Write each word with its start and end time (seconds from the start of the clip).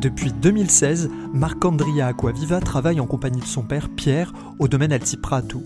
Depuis 0.00 0.30
2016, 0.30 1.08
Marc-Andria 1.32 2.08
Aquaviva 2.08 2.60
travaille 2.60 3.00
en 3.00 3.06
compagnie 3.06 3.40
de 3.40 3.46
son 3.46 3.62
père 3.62 3.88
Pierre 3.88 4.34
au 4.58 4.68
domaine 4.68 4.92
Altiprato. 4.92 5.62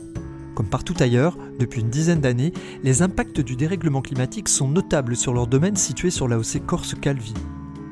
Comme 0.55 0.69
partout 0.69 0.95
ailleurs, 1.01 1.37
depuis 1.59 1.81
une 1.81 1.91
dizaine 1.91 2.21
d'années, 2.21 2.53
les 2.85 3.03
impacts 3.03 3.41
du 3.41 3.57
dérèglement 3.57 4.03
climatique 4.03 4.49
sont 4.49 4.69
notables 4.69 5.17
sur 5.17 5.35
leur 5.35 5.49
domaine 5.49 5.75
situé 5.75 6.11
sur 6.11 6.29
la 6.29 6.39
haussée 6.39 6.61
Corse-Calvi. 6.61 7.35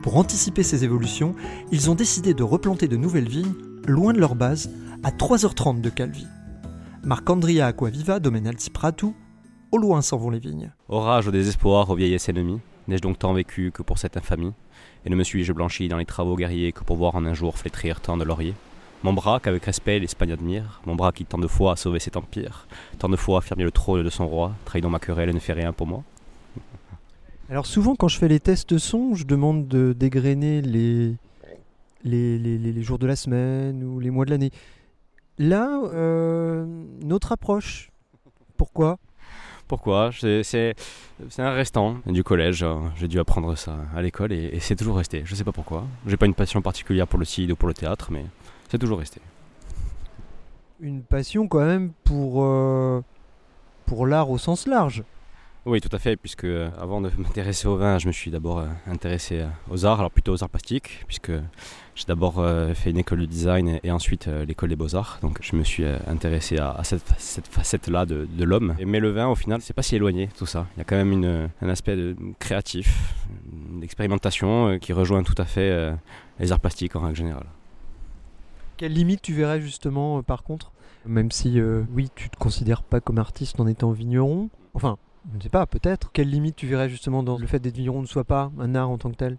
Pour 0.00 0.16
anticiper 0.16 0.62
ces 0.62 0.84
évolutions, 0.84 1.34
ils 1.72 1.90
ont 1.90 1.96
décidé 1.96 2.34
de 2.34 2.44
replanter 2.44 2.86
de 2.86 2.96
nouvelles 2.96 3.28
vignes, 3.28 3.54
loin 3.88 4.12
de 4.12 4.20
leur 4.20 4.36
base, 4.36 4.70
à 5.02 5.10
3h30 5.10 5.80
de 5.80 5.90
Calvi. 5.90 6.26
Marc-Andria 7.02 7.66
Aquaviva, 7.66 8.20
domaine 8.20 8.46
Altiprato, 8.46 9.12
au 9.72 9.78
loin 9.78 10.02
s'en 10.02 10.18
vont 10.18 10.30
les 10.30 10.38
vignes. 10.38 10.70
Orage 10.88 11.26
au 11.26 11.32
désespoir, 11.32 11.90
aux 11.90 11.96
vieillesses 11.96 12.28
ennemies, 12.28 12.60
n'ai-je 12.86 13.02
donc 13.02 13.18
tant 13.18 13.34
vécu 13.34 13.72
que 13.72 13.82
pour 13.82 13.98
cette 13.98 14.16
infamie? 14.16 14.52
Et 15.08 15.10
ne 15.10 15.16
me 15.16 15.24
suis-je 15.24 15.54
blanchi 15.54 15.88
dans 15.88 15.96
les 15.96 16.04
travaux 16.04 16.36
guerriers 16.36 16.70
que 16.72 16.84
pour 16.84 16.96
voir 16.96 17.14
en 17.16 17.24
un 17.24 17.32
jour 17.32 17.56
flétrir 17.56 17.98
tant 18.02 18.18
de 18.18 18.24
lauriers? 18.24 18.52
Mon 19.02 19.14
bras 19.14 19.40
qu'avec 19.40 19.64
respect 19.64 19.98
l'Espagne 19.98 20.32
admire, 20.32 20.82
mon 20.84 20.96
bras 20.96 21.12
qui 21.12 21.24
tant 21.24 21.38
de 21.38 21.46
fois 21.46 21.72
a 21.72 21.76
sauvé 21.76 21.98
cet 21.98 22.18
empire, 22.18 22.66
tant 22.98 23.08
de 23.08 23.16
fois 23.16 23.38
a 23.38 23.40
fermé 23.40 23.64
le 23.64 23.70
trône 23.70 24.02
de 24.02 24.10
son 24.10 24.28
roi, 24.28 24.52
trahi 24.66 24.82
dans 24.82 24.90
ma 24.90 24.98
querelle 24.98 25.30
et 25.30 25.32
ne 25.32 25.38
fait 25.38 25.54
rien 25.54 25.72
pour 25.72 25.86
moi 25.86 26.02
Alors 27.48 27.64
souvent 27.64 27.96
quand 27.96 28.08
je 28.08 28.18
fais 28.18 28.28
les 28.28 28.38
tests 28.38 28.68
de 28.68 28.76
son, 28.76 29.14
je 29.14 29.24
demande 29.24 29.66
de 29.66 29.94
dégrainer 29.94 30.60
les- 30.60 31.16
les- 32.04 32.38
les 32.38 32.82
jours 32.82 32.98
de 32.98 33.06
la 33.06 33.16
semaine 33.16 33.82
ou 33.84 34.00
les 34.00 34.10
mois 34.10 34.26
de 34.26 34.30
l'année. 34.30 34.50
Là, 35.38 35.70
euh, 35.94 36.66
notre 37.02 37.32
approche. 37.32 37.88
Pourquoi? 38.58 38.98
Pourquoi? 39.68 40.10
C'est 40.42 40.74
un 41.38 41.50
restant 41.50 41.98
du 42.06 42.24
collège. 42.24 42.62
euh, 42.62 42.74
J'ai 42.96 43.06
dû 43.06 43.20
apprendre 43.20 43.54
ça 43.56 43.76
à 43.94 44.00
l'école 44.02 44.32
et, 44.32 44.58
c'est 44.60 44.76
toujours 44.76 44.96
resté. 44.96 45.22
Je 45.24 45.34
sais 45.34 45.44
pas 45.44 45.52
pourquoi. 45.52 45.84
J'ai 46.06 46.16
pas 46.16 46.26
une 46.26 46.34
passion 46.34 46.62
particulière 46.62 47.06
pour 47.06 47.18
le 47.18 47.24
CID 47.26 47.50
ou 47.52 47.56
pour 47.56 47.68
le 47.68 47.74
théâtre, 47.74 48.08
mais 48.10 48.24
c'est 48.70 48.78
toujours 48.78 48.98
resté. 48.98 49.20
Une 50.80 51.02
passion 51.02 51.48
quand 51.48 51.64
même 51.64 51.92
pour, 52.04 52.42
euh, 52.44 53.02
pour 53.86 54.06
l'art 54.06 54.30
au 54.30 54.38
sens 54.38 54.66
large. 54.66 55.04
Oui, 55.70 55.82
tout 55.82 55.94
à 55.94 55.98
fait, 55.98 56.16
puisque 56.16 56.44
euh, 56.44 56.70
avant 56.80 57.02
de 57.02 57.10
m'intéresser 57.18 57.68
au 57.68 57.76
vin, 57.76 57.98
je 57.98 58.06
me 58.06 58.12
suis 58.12 58.30
d'abord 58.30 58.60
euh, 58.60 58.66
intéressé 58.86 59.40
euh, 59.40 59.46
aux 59.70 59.84
arts, 59.84 59.98
alors 59.98 60.10
plutôt 60.10 60.32
aux 60.32 60.42
arts 60.42 60.48
plastiques, 60.48 61.04
puisque 61.06 61.30
j'ai 61.94 62.04
d'abord 62.06 62.42
fait 62.74 62.90
une 62.90 62.96
école 62.96 63.20
de 63.20 63.26
design 63.26 63.78
et, 63.82 63.90
ensuite 63.90 64.28
l'école 64.28 64.68
des 64.68 64.76
beaux-arts. 64.76 65.18
Donc 65.20 65.40
je 65.42 65.56
me 65.56 65.64
suis 65.64 65.84
intéressé 66.06 66.56
à, 66.56 66.80
cette, 66.84 67.12
cette 67.18 67.48
facette-là 67.48 68.06
de, 68.06 68.44
l'homme. 68.44 68.76
Mais 68.86 69.00
le 69.00 69.10
vin, 69.10 69.26
au 69.26 69.34
final, 69.34 69.60
c'est 69.60 69.74
pas 69.74 69.82
si 69.82 69.96
éloigné 69.96 70.28
tout 70.38 70.46
ça. 70.46 70.68
Il 70.76 70.78
y 70.78 70.80
a 70.82 70.84
quand 70.84 70.94
même 70.94 71.10
une- 71.10 71.50
un 71.60 71.68
aspect 71.68 71.96
de- 71.96 72.14
créatif, 72.38 73.14
d'expérimentation 73.80 74.78
qui 74.78 74.92
rejoint 74.92 75.24
tout 75.24 75.34
à 75.38 75.44
fait 75.44 75.92
les 76.38 76.52
arts 76.52 76.60
plastiques 76.60 76.94
en 76.94 77.00
règle 77.00 77.16
générale. 77.16 77.46
Quelle 78.76 78.92
limite 78.92 79.20
tu 79.20 79.34
verrais 79.34 79.60
justement 79.60 80.22
par 80.22 80.44
contre? 80.44 80.70
Même 81.04 81.32
si, 81.32 81.60
oui, 81.92 82.10
tu 82.14 82.30
te 82.30 82.36
considères 82.36 82.84
pas 82.84 83.00
comme 83.00 83.18
artiste 83.18 83.58
en 83.58 83.66
étant 83.66 83.90
vigneron? 83.90 84.50
Enfin, 84.72 84.98
je 85.30 85.36
ne 85.36 85.42
sais 85.42 85.48
pas, 85.48 85.66
peut-être. 85.66 86.10
Quelle 86.12 86.30
limite 86.30 86.56
tu 86.56 86.66
verrais 86.66 86.88
justement 86.88 87.22
dans 87.22 87.38
le 87.38 87.46
fait 87.46 87.58
d'être 87.58 87.76
vigneron 87.76 88.02
ne 88.02 88.06
soit 88.06 88.24
pas 88.24 88.50
un 88.58 88.74
art 88.74 88.90
en 88.90 88.98
tant 88.98 89.10
que 89.10 89.16
tel? 89.16 89.38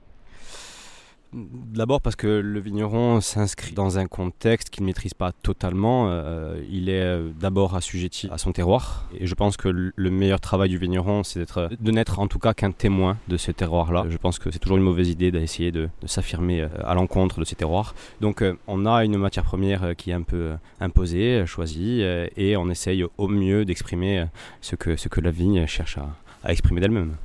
D'abord 1.31 2.01
parce 2.01 2.15
que 2.15 2.27
le 2.27 2.59
vigneron 2.59 3.21
s'inscrit 3.21 3.73
dans 3.73 3.99
un 3.99 4.07
contexte 4.07 4.71
qu'il 4.71 4.83
ne 4.83 4.87
maîtrise 4.87 5.13
pas 5.13 5.31
totalement. 5.31 6.07
Euh, 6.09 6.59
il 6.71 6.89
est 6.89 7.03
euh, 7.03 7.29
d'abord 7.39 7.75
assujetti 7.75 8.27
à 8.31 8.39
son 8.39 8.51
terroir. 8.51 9.05
Et 9.17 9.27
je 9.27 9.35
pense 9.35 9.55
que 9.55 9.67
le 9.67 9.93
le 9.95 10.09
meilleur 10.09 10.39
travail 10.39 10.69
du 10.69 10.77
vigneron, 10.77 11.23
c'est 11.23 11.39
d'être, 11.39 11.69
de 11.79 11.91
n'être 11.91 12.19
en 12.19 12.27
tout 12.27 12.39
cas 12.39 12.53
qu'un 12.53 12.71
témoin 12.71 13.17
de 13.27 13.37
ce 13.37 13.51
terroir-là. 13.51 14.05
Je 14.09 14.17
pense 14.17 14.39
que 14.39 14.49
c'est 14.49 14.59
toujours 14.59 14.77
une 14.77 14.83
mauvaise 14.83 15.09
idée 15.09 15.31
d'essayer 15.31 15.71
de, 15.71 15.89
s'affirmer 16.05 16.61
euh, 16.61 16.67
à 16.83 16.95
l'encontre 16.95 17.39
de 17.39 17.45
ces 17.45 17.55
terroirs. 17.55 17.93
Donc 18.21 18.43
on 18.67 18.85
a 18.85 19.03
une 19.05 19.17
matière 19.17 19.43
première 19.43 19.95
qui 19.95 20.11
est 20.11 20.13
un 20.13 20.23
peu 20.23 20.53
imposée, 20.79 21.45
choisie, 21.45 22.01
et 22.37 22.57
on 22.57 22.69
essaye 22.69 23.03
au 23.17 23.27
mieux 23.27 23.65
d'exprimer 23.65 24.25
ce 24.61 24.75
que, 24.75 24.95
ce 24.95 25.09
que 25.09 25.21
la 25.21 25.31
vigne 25.31 25.65
cherche 25.67 25.97
à, 25.97 26.07
à 26.43 26.51
exprimer 26.51 26.81
d'elle-même. 26.81 27.15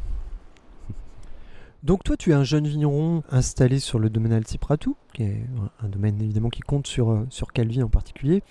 Donc 1.85 2.03
toi, 2.03 2.17
tu 2.17 2.31
es 2.31 2.33
un 2.33 2.45
jeune 2.45 2.67
vigneron 2.67 3.23
installé 3.31 3.79
sur 3.79 3.99
le 3.99 4.09
domaine 4.09 4.33
Altipratou, 4.33 4.97
qui 5.13 5.25
est 5.25 5.45
un 5.83 5.89
domaine 5.89 6.19
évidemment 6.23 6.49
qui 6.49 6.63
compte 6.63 6.87
sur, 6.87 7.11
euh, 7.11 7.27
sur 7.29 7.53
Calvi 7.53 7.83
en 7.83 7.91
particulier. 7.91 8.43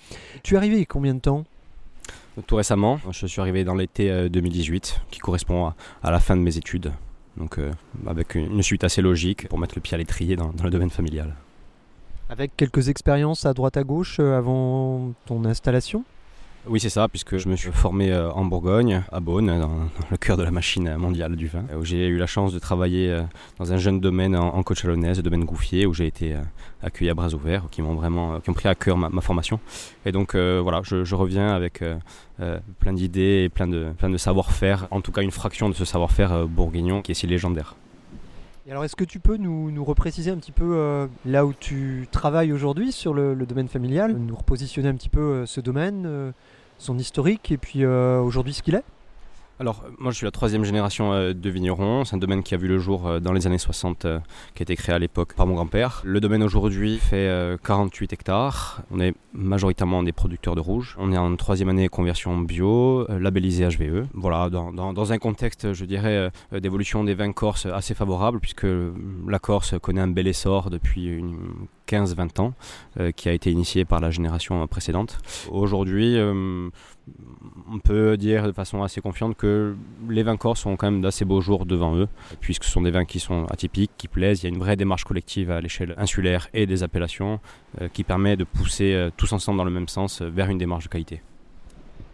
Tu 0.44 0.54
es 0.54 0.56
arrivé 0.56 0.76
il 0.76 0.78
y 0.78 0.82
a 0.82 0.86
combien 0.86 1.14
de 1.14 1.20
temps? 1.20 1.44
Tout 2.46 2.54
récemment, 2.54 3.00
je 3.10 3.26
suis 3.26 3.40
arrivé 3.40 3.64
dans 3.64 3.74
l'été 3.74 4.08
euh, 4.08 4.28
2018, 4.28 5.00
qui 5.10 5.18
correspond 5.18 5.66
à, 5.66 5.74
à 6.04 6.12
la 6.12 6.20
fin 6.20 6.36
de 6.36 6.42
mes 6.42 6.56
études. 6.56 6.92
Donc 7.36 7.58
euh, 7.58 7.72
avec 8.06 8.36
une, 8.36 8.52
une 8.52 8.62
suite 8.62 8.84
assez 8.84 9.02
logique 9.02 9.48
pour 9.48 9.58
mettre 9.58 9.74
le 9.74 9.80
pied 9.80 9.96
à 9.96 9.98
l'étrier 9.98 10.36
dans, 10.36 10.52
dans 10.52 10.62
le 10.62 10.70
domaine 10.70 10.90
familial. 10.90 11.34
Avec 12.30 12.56
quelques 12.56 12.88
expériences 12.88 13.46
à 13.46 13.52
droite 13.52 13.76
à 13.76 13.82
gauche 13.82 14.18
euh, 14.20 14.38
avant 14.38 15.12
ton 15.26 15.44
installation? 15.44 16.04
Oui, 16.66 16.80
c'est 16.80 16.88
ça, 16.88 17.08
puisque 17.08 17.36
je 17.36 17.46
me 17.50 17.56
suis 17.56 17.70
formé 17.70 18.10
euh, 18.10 18.30
en 18.32 18.46
Bourgogne, 18.46 19.02
à 19.12 19.20
Beaune, 19.20 19.48
dans, 19.48 19.58
dans 19.58 19.88
le 20.10 20.16
cœur 20.16 20.38
de 20.38 20.42
la 20.42 20.50
machine 20.50 20.96
mondiale 20.96 21.36
du 21.36 21.46
vin, 21.46 21.64
où 21.78 21.84
j'ai 21.84 22.06
eu 22.06 22.16
la 22.16 22.26
chance 22.26 22.54
de 22.54 22.58
travailler 22.58 23.10
euh, 23.10 23.22
dans 23.58 23.74
un 23.74 23.76
jeune 23.76 24.00
domaine 24.00 24.34
en, 24.34 24.54
en 24.54 24.62
côte 24.62 24.78
chalonnaise, 24.78 25.18
le 25.18 25.22
domaine 25.22 25.44
Gouffier, 25.44 25.84
où 25.84 25.92
j'ai 25.92 26.06
été 26.06 26.32
euh, 26.32 26.40
accueilli 26.82 27.10
à 27.10 27.14
bras 27.14 27.34
ouverts, 27.34 27.64
qui 27.70 27.82
m'ont 27.82 27.94
vraiment, 27.94 28.40
qui 28.40 28.48
ont 28.48 28.54
pris 28.54 28.68
à 28.68 28.74
cœur 28.74 28.96
ma, 28.96 29.10
ma 29.10 29.20
formation. 29.20 29.60
Et 30.06 30.12
donc 30.12 30.34
euh, 30.34 30.60
voilà, 30.62 30.80
je, 30.84 31.04
je 31.04 31.14
reviens 31.14 31.48
avec 31.48 31.82
euh, 31.82 32.58
plein 32.78 32.94
d'idées 32.94 33.42
et 33.44 33.48
plein 33.50 33.68
de, 33.68 33.92
plein 33.98 34.08
de 34.08 34.16
savoir-faire, 34.16 34.88
en 34.90 35.02
tout 35.02 35.12
cas 35.12 35.20
une 35.20 35.32
fraction 35.32 35.68
de 35.68 35.74
ce 35.74 35.84
savoir-faire 35.84 36.46
bourguignon 36.48 37.02
qui 37.02 37.12
est 37.12 37.14
si 37.14 37.26
légendaire. 37.26 37.76
Et 38.66 38.70
alors, 38.70 38.82
est-ce 38.82 38.96
que 38.96 39.04
tu 39.04 39.20
peux 39.20 39.36
nous, 39.36 39.70
nous 39.70 39.84
repréciser 39.84 40.30
un 40.30 40.38
petit 40.38 40.50
peu 40.50 40.76
euh, 40.76 41.06
là 41.26 41.44
où 41.44 41.52
tu 41.52 42.08
travailles 42.10 42.50
aujourd'hui 42.50 42.92
sur 42.92 43.12
le, 43.12 43.34
le 43.34 43.44
domaine 43.44 43.68
familial, 43.68 44.16
nous 44.16 44.34
repositionner 44.34 44.88
un 44.88 44.94
petit 44.94 45.10
peu 45.10 45.20
euh, 45.20 45.44
ce 45.44 45.60
domaine, 45.60 46.04
euh, 46.06 46.32
son 46.78 46.98
historique 46.98 47.50
et 47.52 47.56
puis 47.56 47.84
euh, 47.84 48.20
aujourd'hui 48.20 48.52
ce 48.54 48.62
qu'il 48.62 48.74
est? 48.74 48.84
Alors, 49.60 49.84
moi 50.00 50.10
je 50.10 50.16
suis 50.16 50.24
la 50.24 50.32
troisième 50.32 50.64
génération 50.64 51.12
euh, 51.12 51.32
de 51.32 51.48
vignerons. 51.48 52.04
C'est 52.04 52.16
un 52.16 52.18
domaine 52.18 52.42
qui 52.42 52.54
a 52.54 52.56
vu 52.56 52.66
le 52.66 52.80
jour 52.80 53.06
euh, 53.06 53.20
dans 53.20 53.32
les 53.32 53.46
années 53.46 53.56
60, 53.56 54.04
euh, 54.04 54.18
qui 54.56 54.62
a 54.62 54.64
été 54.64 54.74
créé 54.74 54.92
à 54.92 54.98
l'époque 54.98 55.34
par 55.34 55.46
mon 55.46 55.54
grand-père. 55.54 56.02
Le 56.04 56.18
domaine 56.18 56.42
aujourd'hui 56.42 56.98
fait 56.98 57.28
euh, 57.28 57.56
48 57.62 58.12
hectares. 58.12 58.82
On 58.90 58.98
est 58.98 59.14
majoritairement 59.32 60.02
des 60.02 60.10
producteurs 60.10 60.56
de 60.56 60.60
rouge. 60.60 60.96
On 60.98 61.12
est 61.12 61.16
en 61.16 61.36
troisième 61.36 61.68
année 61.68 61.86
conversion 61.88 62.36
bio, 62.38 63.06
labellisé 63.08 63.64
HVE. 63.68 64.08
Voilà, 64.12 64.50
dans, 64.50 64.72
dans- 64.72 65.12
un 65.12 65.18
contexte, 65.18 65.72
je 65.72 65.84
dirais, 65.84 66.30
d'évolution 66.52 67.04
des 67.04 67.14
vins 67.14 67.32
corses 67.32 67.66
assez 67.66 67.94
favorable, 67.94 68.40
puisque 68.40 68.66
la 69.28 69.38
Corse 69.38 69.74
connaît 69.80 70.00
un 70.00 70.08
bel 70.08 70.26
essor 70.26 70.70
depuis 70.70 71.06
une 71.06 71.36
15-20 71.88 72.40
ans, 72.40 72.54
euh, 72.98 73.12
qui 73.12 73.28
a 73.28 73.32
été 73.32 73.50
initié 73.50 73.84
par 73.84 74.00
la 74.00 74.10
génération 74.10 74.66
précédente. 74.66 75.18
Aujourd'hui, 75.50 76.16
euh, 76.16 76.68
on 77.70 77.78
peut 77.78 78.16
dire 78.16 78.46
de 78.46 78.52
façon 78.52 78.82
assez 78.82 79.00
confiante 79.00 79.36
que 79.36 79.76
les 80.08 80.22
vins 80.22 80.36
corses 80.36 80.64
ont 80.66 80.76
quand 80.76 80.90
même 80.90 81.02
d'assez 81.02 81.24
beaux 81.24 81.40
jours 81.40 81.66
devant 81.66 81.96
eux, 81.96 82.08
puisque 82.40 82.64
ce 82.64 82.70
sont 82.70 82.82
des 82.82 82.90
vins 82.90 83.04
qui 83.04 83.20
sont 83.20 83.46
atypiques, 83.46 83.92
qui 83.96 84.08
plaisent. 84.08 84.42
Il 84.42 84.44
y 84.44 84.50
a 84.50 84.54
une 84.54 84.60
vraie 84.60 84.76
démarche 84.76 85.04
collective 85.04 85.50
à 85.50 85.60
l'échelle 85.60 85.94
insulaire 85.98 86.48
et 86.54 86.66
des 86.66 86.82
appellations 86.82 87.40
euh, 87.80 87.88
qui 87.88 88.04
permet 88.04 88.36
de 88.36 88.44
pousser 88.44 89.08
tous 89.16 89.32
ensemble 89.32 89.58
dans 89.58 89.64
le 89.64 89.70
même 89.70 89.88
sens 89.88 90.22
vers 90.22 90.48
une 90.48 90.58
démarche 90.58 90.84
de 90.84 90.88
qualité. 90.88 91.22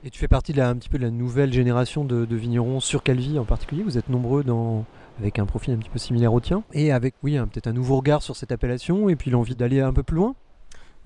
Et 0.02 0.08
tu 0.08 0.18
fais 0.18 0.28
partie 0.28 0.52
de 0.52 0.58
la, 0.58 0.70
un 0.70 0.76
petit 0.76 0.88
peu 0.88 0.96
de 0.96 1.02
la 1.02 1.10
nouvelle 1.10 1.52
génération 1.52 2.04
de, 2.04 2.34
vignerons 2.34 2.80
sur 2.80 3.02
Calvi 3.02 3.38
en 3.38 3.44
particulier. 3.44 3.82
Vous 3.82 3.98
êtes 3.98 4.08
nombreux 4.08 4.42
dans, 4.42 4.86
avec 5.18 5.38
un 5.38 5.44
profil 5.44 5.74
un 5.74 5.76
petit 5.76 5.90
peu 5.90 5.98
similaire 5.98 6.32
au 6.32 6.40
tien 6.40 6.62
et 6.72 6.90
avec 6.90 7.14
oui 7.22 7.38
peut-être 7.38 7.66
un 7.66 7.72
nouveau 7.72 7.96
regard 7.96 8.22
sur 8.22 8.34
cette 8.34 8.50
appellation 8.50 9.10
et 9.10 9.16
puis 9.16 9.30
l'envie 9.30 9.54
d'aller 9.54 9.80
un 9.80 9.92
peu 9.92 10.02
plus 10.02 10.16
loin. 10.16 10.34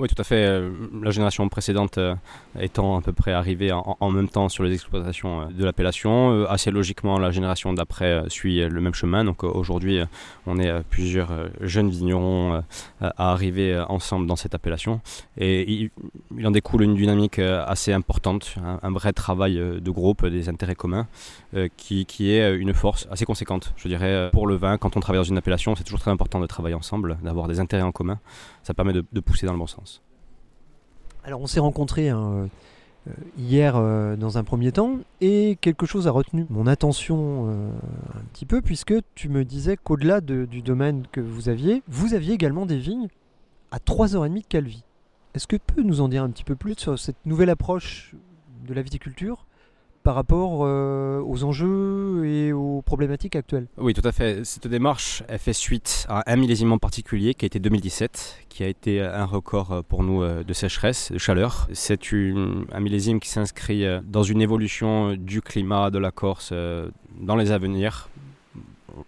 Oui, 0.01 0.09
tout 0.09 0.21
à 0.21 0.25
fait. 0.25 0.45
Euh, 0.45 0.71
la 1.05 1.13
génération 1.13 1.49
précédente 1.49 1.99
euh, 1.99 2.17
étant 2.59 2.99
à 2.99 3.01
peu 3.01 3.13
près 3.13 3.33
arrivée 3.33 3.71
en, 3.71 4.11
même 4.11 4.29
temps 4.29 4.49
sur 4.49 4.65
les 4.65 4.73
exploitations 4.73 5.43
euh, 5.43 5.45
de 5.57 5.65
l'appellation, 5.65 6.47
assez 6.49 6.73
logiquement, 6.73 7.17
la 7.17 7.31
génération 7.31 7.73
d'après 7.73 8.25
suit 8.29 8.59
le 8.59 8.81
même 8.81 8.95
chemin. 8.95 9.25
Donc 9.25 9.45
aujourd'hui, 9.45 10.01
on 10.47 10.59
est 10.59 10.83
plusieurs 10.91 11.31
jeunes 11.61 11.91
vignerons 11.91 12.63
à 13.01 13.31
arriver 13.33 13.79
ensemble 13.89 14.27
dans 14.27 14.35
cette 14.35 14.55
appellation. 14.55 15.01
Et 15.39 15.91
il, 16.37 16.47
en 16.47 16.51
découle 16.51 16.83
une 16.83 16.97
dynamique 16.97 17.39
assez 17.39 17.93
importante, 17.93 18.57
un, 18.83 18.91
vrai 18.91 19.13
travail 19.13 19.55
de 19.55 19.91
groupe, 19.91 20.27
des 20.27 20.49
intérêts 20.49 20.75
communs, 20.75 21.07
qui, 21.77 22.31
est 22.31 22.57
une 22.57 22.75
force 22.75 23.07
assez 23.11 23.25
conséquente, 23.25 23.73
je 23.77 23.89
dirais, 23.89 24.31
pour 24.33 24.47
le 24.47 24.57
vin. 24.57 24.77
Quand 24.77 24.97
on 24.97 25.01
travaille 25.01 25.21
dans 25.21 25.25
une 25.25 25.39
appellation, 25.39 25.77
c'est 25.77 25.85
toujours 25.85 26.01
très 26.01 26.11
important 26.11 26.41
de 26.41 26.47
travailler 26.47 26.75
ensemble, 26.75 27.19
d'avoir 27.23 27.47
des 27.49 27.61
intérêts 27.61 27.83
en 27.83 27.93
commun. 27.93 28.19
Ça 28.63 28.75
permet 28.75 28.93
de 28.93 29.21
pousser 29.21 29.47
dans 29.47 29.53
le 29.53 29.59
bon 29.59 29.67
sens. 29.67 29.84
Alors 31.25 31.41
on 31.41 31.47
s'est 31.47 31.61
rencontrés 31.61 32.11
hein, 32.11 32.49
euh, 33.09 33.13
hier 33.39 33.77
euh, 33.77 34.15
dans 34.15 34.37
un 34.37 34.45
premier 34.45 34.73
temps 34.73 34.99
et 35.23 35.57
quelque 35.61 35.87
chose 35.87 36.07
a 36.07 36.11
retenu 36.11 36.47
mon 36.51 36.67
attention 36.67 37.49
euh, 37.49 37.71
un 38.15 38.25
petit 38.33 38.45
peu 38.45 38.61
puisque 38.61 38.95
tu 39.15 39.31
me 39.31 39.45
disais 39.45 39.77
qu'au-delà 39.77 40.21
du 40.21 40.61
domaine 40.61 41.07
que 41.11 41.21
vous 41.21 41.49
aviez, 41.49 41.83
vous 41.89 42.13
aviez 42.13 42.35
également 42.35 42.67
des 42.67 42.79
vignes 42.79 43.09
à 43.71 43.79
3h30 43.79 44.35
de 44.35 44.47
Calvi. 44.47 44.85
Est-ce 45.35 45.47
que 45.47 45.57
tu 45.57 45.75
peux 45.75 45.83
nous 45.83 46.03
en 46.03 46.09
dire 46.09 46.23
un 46.23 46.31
petit 46.31 46.45
peu 46.45 46.57
plus 46.57 46.75
sur 46.79 46.99
cette 46.99 47.25
nouvelle 47.25 47.51
approche 47.51 48.15
de 48.67 48.75
la 48.75 48.83
viticulture 48.83 49.47
par 50.05 50.15
rapport 50.15 50.61
euh, 50.61 51.21
aux 51.25 51.45
enjeux 51.45 52.27
et 52.27 52.53
aux 52.53 52.83
problématiques 52.83 53.37
actuelles. 53.37 53.67
Oui, 53.79 53.95
tout 53.95 54.07
à 54.07 54.13
fait. 54.13 54.45
Cette 54.45 54.69
démarche, 54.69 55.25
elle 55.29 55.39
fait 55.39 55.55
suite 55.55 56.05
à 56.09 56.31
un 56.31 56.37
millésime 56.37 56.73
en 56.73 56.79
particulier 56.79 57.35
qui 57.35 57.47
a 57.47 57.49
été 57.49 57.59
2017, 57.59 58.45
qui 58.51 58.63
a 58.63 58.69
été 58.69 59.01
un 59.01 59.25
record 59.25 59.73
euh, 59.73 59.83
pour 59.83 60.05
nous 60.05 60.23
euh, 60.23 60.45
de 60.45 60.53
sécheresse, 60.53 61.11
de 61.11 61.19
chaleur. 61.19 61.69
C'est 61.73 61.99
un 62.13 62.81
millésime 62.81 63.19
qui 63.19 63.31
s'inscrit 63.31 63.85
dans 64.05 64.23
une 64.23 64.43
évolution 64.43 65.15
du 65.17 65.41
climat 65.41 65.91
de 65.91 65.99
la 65.99 66.11
Corse 66.11 66.53
dans 67.19 67.37
les 67.37 67.51
avenirs. 67.51 68.11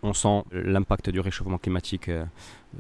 On 0.02 0.12
sent 0.12 0.44
l'impact 0.52 1.10
du 1.10 1.20
réchauffement 1.20 1.58
climatique 1.58 2.10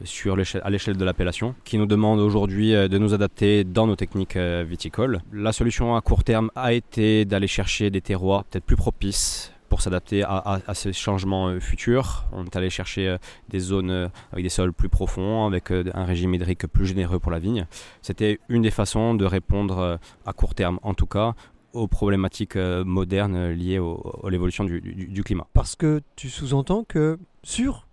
sur 0.04 0.36
à 0.62 0.70
l'échelle 0.70 0.96
de 0.96 1.04
l'appellation, 1.04 1.54
qui 1.64 1.78
nous 1.78 1.86
demande 1.86 2.20
aujourd'hui 2.20 2.74
euh, 2.74 2.88
de 2.88 2.98
nous 2.98 3.14
adapter 3.14 3.64
dans 3.64 3.86
nos 3.86 3.96
techniques 3.96 4.36
euh, 4.36 4.64
viticoles. 4.66 5.20
La 5.32 5.52
solution 5.52 5.96
à 5.96 6.00
court 6.00 6.24
terme 6.24 6.50
a 6.54 6.72
été 6.72 7.24
d'aller 7.24 7.46
chercher 7.46 7.90
des 7.90 8.00
terroirs 8.00 8.44
peut-être 8.44 8.64
plus 8.64 8.76
propices 8.76 9.52
pour 9.68 9.80
s'adapter 9.80 10.22
à, 10.22 10.60
ces 10.74 10.92
changements 10.92 11.48
euh, 11.48 11.58
futurs. 11.58 12.26
On 12.32 12.44
est 12.44 12.54
allé 12.54 12.70
chercher 12.70 13.16
des 13.48 13.58
zones 13.58 14.10
avec 14.30 14.44
des 14.44 14.48
sols 14.48 14.72
plus 14.72 14.88
profonds, 14.88 15.44
avec 15.44 15.72
un 15.72 16.04
régime 16.04 16.32
hydrique 16.34 16.68
plus 16.68 16.86
généreux 16.86 17.18
pour 17.18 17.32
la 17.32 17.40
vigne. 17.40 17.66
C'était 18.00 18.38
une 18.48 18.62
des 18.62 18.70
façons 18.70 19.14
de 19.14 19.24
répondre 19.24 19.98
à 20.24 20.32
court 20.32 20.54
terme, 20.54 20.78
en 20.84 20.94
tout 20.94 21.06
cas, 21.06 21.34
aux 21.76 21.88
problématiques 21.88 22.56
modernes 22.56 23.50
liées 23.50 23.78
à 23.78 24.30
l'évolution 24.30 24.64
du, 24.64 24.80
du, 24.80 25.22
climat. 25.22 25.46
Parce 25.52 25.76
que 25.76 26.02
tu 26.16 26.28
sous-entends 26.28 26.84
que 26.84 27.18
sur 27.42 27.86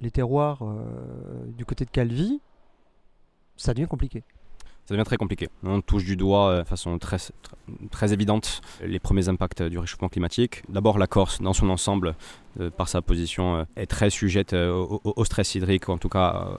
les 0.00 0.10
terroirs 0.10 0.62
euh, 0.62 1.46
du 1.56 1.64
côté 1.64 1.84
de 1.84 1.90
Calvi, 1.90 2.40
ça 3.56 3.74
devient 3.74 3.88
compliqué 3.88 4.24
ça 4.86 4.94
devient 4.94 5.04
très 5.04 5.16
compliqué. 5.16 5.48
On 5.64 5.80
touche 5.80 6.04
du 6.04 6.16
doigt 6.16 6.50
euh, 6.50 6.62
de 6.62 6.68
façon 6.68 6.96
très, 6.98 8.12
évidente 8.12 8.60
les 8.84 9.00
premiers 9.00 9.28
impacts 9.28 9.62
du 9.62 9.78
réchauffement 9.78 10.08
climatique. 10.08 10.62
D'abord, 10.68 10.98
la 10.98 11.08
Corse, 11.08 11.42
dans 11.42 11.52
son 11.52 11.70
ensemble, 11.70 12.14
euh, 12.60 12.70
par 12.70 12.88
sa 12.88 13.02
position, 13.02 13.56
euh, 13.56 13.64
est 13.74 13.86
très 13.86 14.10
sujette 14.10 14.52
au, 14.54 15.24
stress 15.24 15.56
hydrique, 15.56 15.88
ou 15.88 15.92
en 15.92 15.98
tout 15.98 16.08
cas 16.08 16.50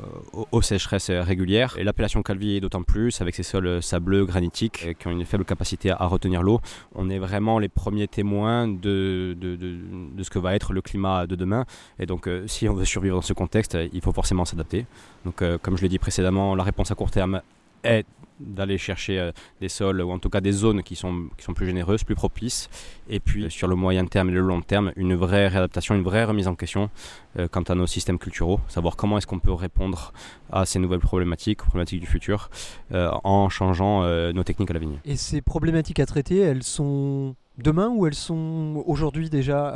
aux, 0.52 0.62
sécheresses 0.62 1.10
régulières. 1.10 1.78
Et 1.78 1.86
l'appellation 1.86 2.22
Calvi, 2.22 2.60
d'autant 2.60 2.84
plus, 2.84 3.22
avec 3.22 3.34
ses 3.34 3.44
sols 3.44 3.82
sableux, 3.82 4.26
granitiques, 4.26 4.98
qui 5.00 5.08
ont 5.08 5.12
une 5.12 5.24
faible 5.24 5.46
capacité 5.46 5.92
à, 5.92 6.06
retenir 6.06 6.44
l'eau. 6.44 6.60
On 6.96 7.10
est 7.10 7.20
vraiment 7.20 7.60
les 7.60 7.70
premiers 7.70 8.10
témoins 8.10 8.68
de, 8.68 9.38
de, 9.40 10.24
ce 10.24 10.30
que 10.30 10.40
va 10.40 10.54
être 10.54 10.74
le 10.74 10.82
climat 10.82 11.28
de 11.28 11.36
demain. 11.36 11.66
Et 11.98 12.06
donc, 12.06 12.30
si 12.48 12.68
on 12.68 12.74
veut 12.74 12.86
survivre 12.86 13.16
dans 13.16 13.22
ce 13.22 13.34
contexte, 13.34 13.78
il 13.94 14.02
faut 14.02 14.12
forcément 14.12 14.44
s'adapter. 14.44 14.86
Donc, 15.24 15.42
comme 15.62 15.78
je 15.78 15.82
l'ai 15.82 15.90
dit 15.90 16.00
précédemment, 16.00 16.56
la 16.56 16.64
réponse 16.64 16.92
à 16.92 16.96
court 16.96 17.12
terme 17.12 17.42
est 17.84 18.06
d'aller 18.40 18.78
chercher 18.78 19.20
euh, 19.20 19.32
des 19.62 19.70
sols 19.70 20.02
ou 20.02 20.12
en 20.12 20.20
tout 20.20 20.30
cas 20.30 20.42
des 20.42 20.52
zones 20.52 20.84
qui 20.84 20.96
sont, 20.96 21.30
qui 21.38 21.44
sont 21.44 21.54
plus 21.54 21.66
généreuses, 21.66 22.04
plus 22.04 22.16
propices. 22.16 22.70
Et 23.10 23.20
puis 23.20 23.46
euh, 23.46 23.50
sur 23.50 23.68
le 23.68 23.76
moyen 23.76 24.06
terme 24.06 24.30
et 24.30 24.34
le 24.34 24.42
long 24.42 24.62
terme, 24.62 24.92
une 24.96 25.16
vraie 25.16 25.48
réadaptation, 25.48 25.96
une 25.96 26.04
vraie 26.04 26.24
remise 26.24 26.48
en 26.48 26.56
question 26.56 26.90
euh, 27.38 27.48
quant 27.48 27.64
à 27.64 27.76
nos 27.76 27.88
systèmes 27.88 28.20
culturels, 28.20 28.58
savoir 28.68 28.96
comment 28.96 29.18
est-ce 29.18 29.28
qu'on 29.28 29.40
peut 29.40 29.54
répondre 29.54 30.14
à 30.52 30.66
ces 30.66 30.80
nouvelles 30.80 31.00
problématiques, 31.00 31.60
problématiques 31.60 32.00
du 32.00 32.08
futur, 32.08 32.50
en 32.92 33.50
changeant 33.50 34.04
nos 34.32 34.44
techniques 34.44 34.70
à 34.70 34.74
l'avenir. 34.74 35.00
Et 35.06 35.18
ces 35.18 35.42
problématiques 35.42 36.00
à 36.00 36.06
traiter, 36.06 36.40
elles 36.40 36.64
sont 36.64 37.36
demain 37.58 37.90
ou 37.90 38.06
elles 38.06 38.14
sont 38.14 38.84
aujourd'hui 38.86 39.30
déjà 39.30 39.76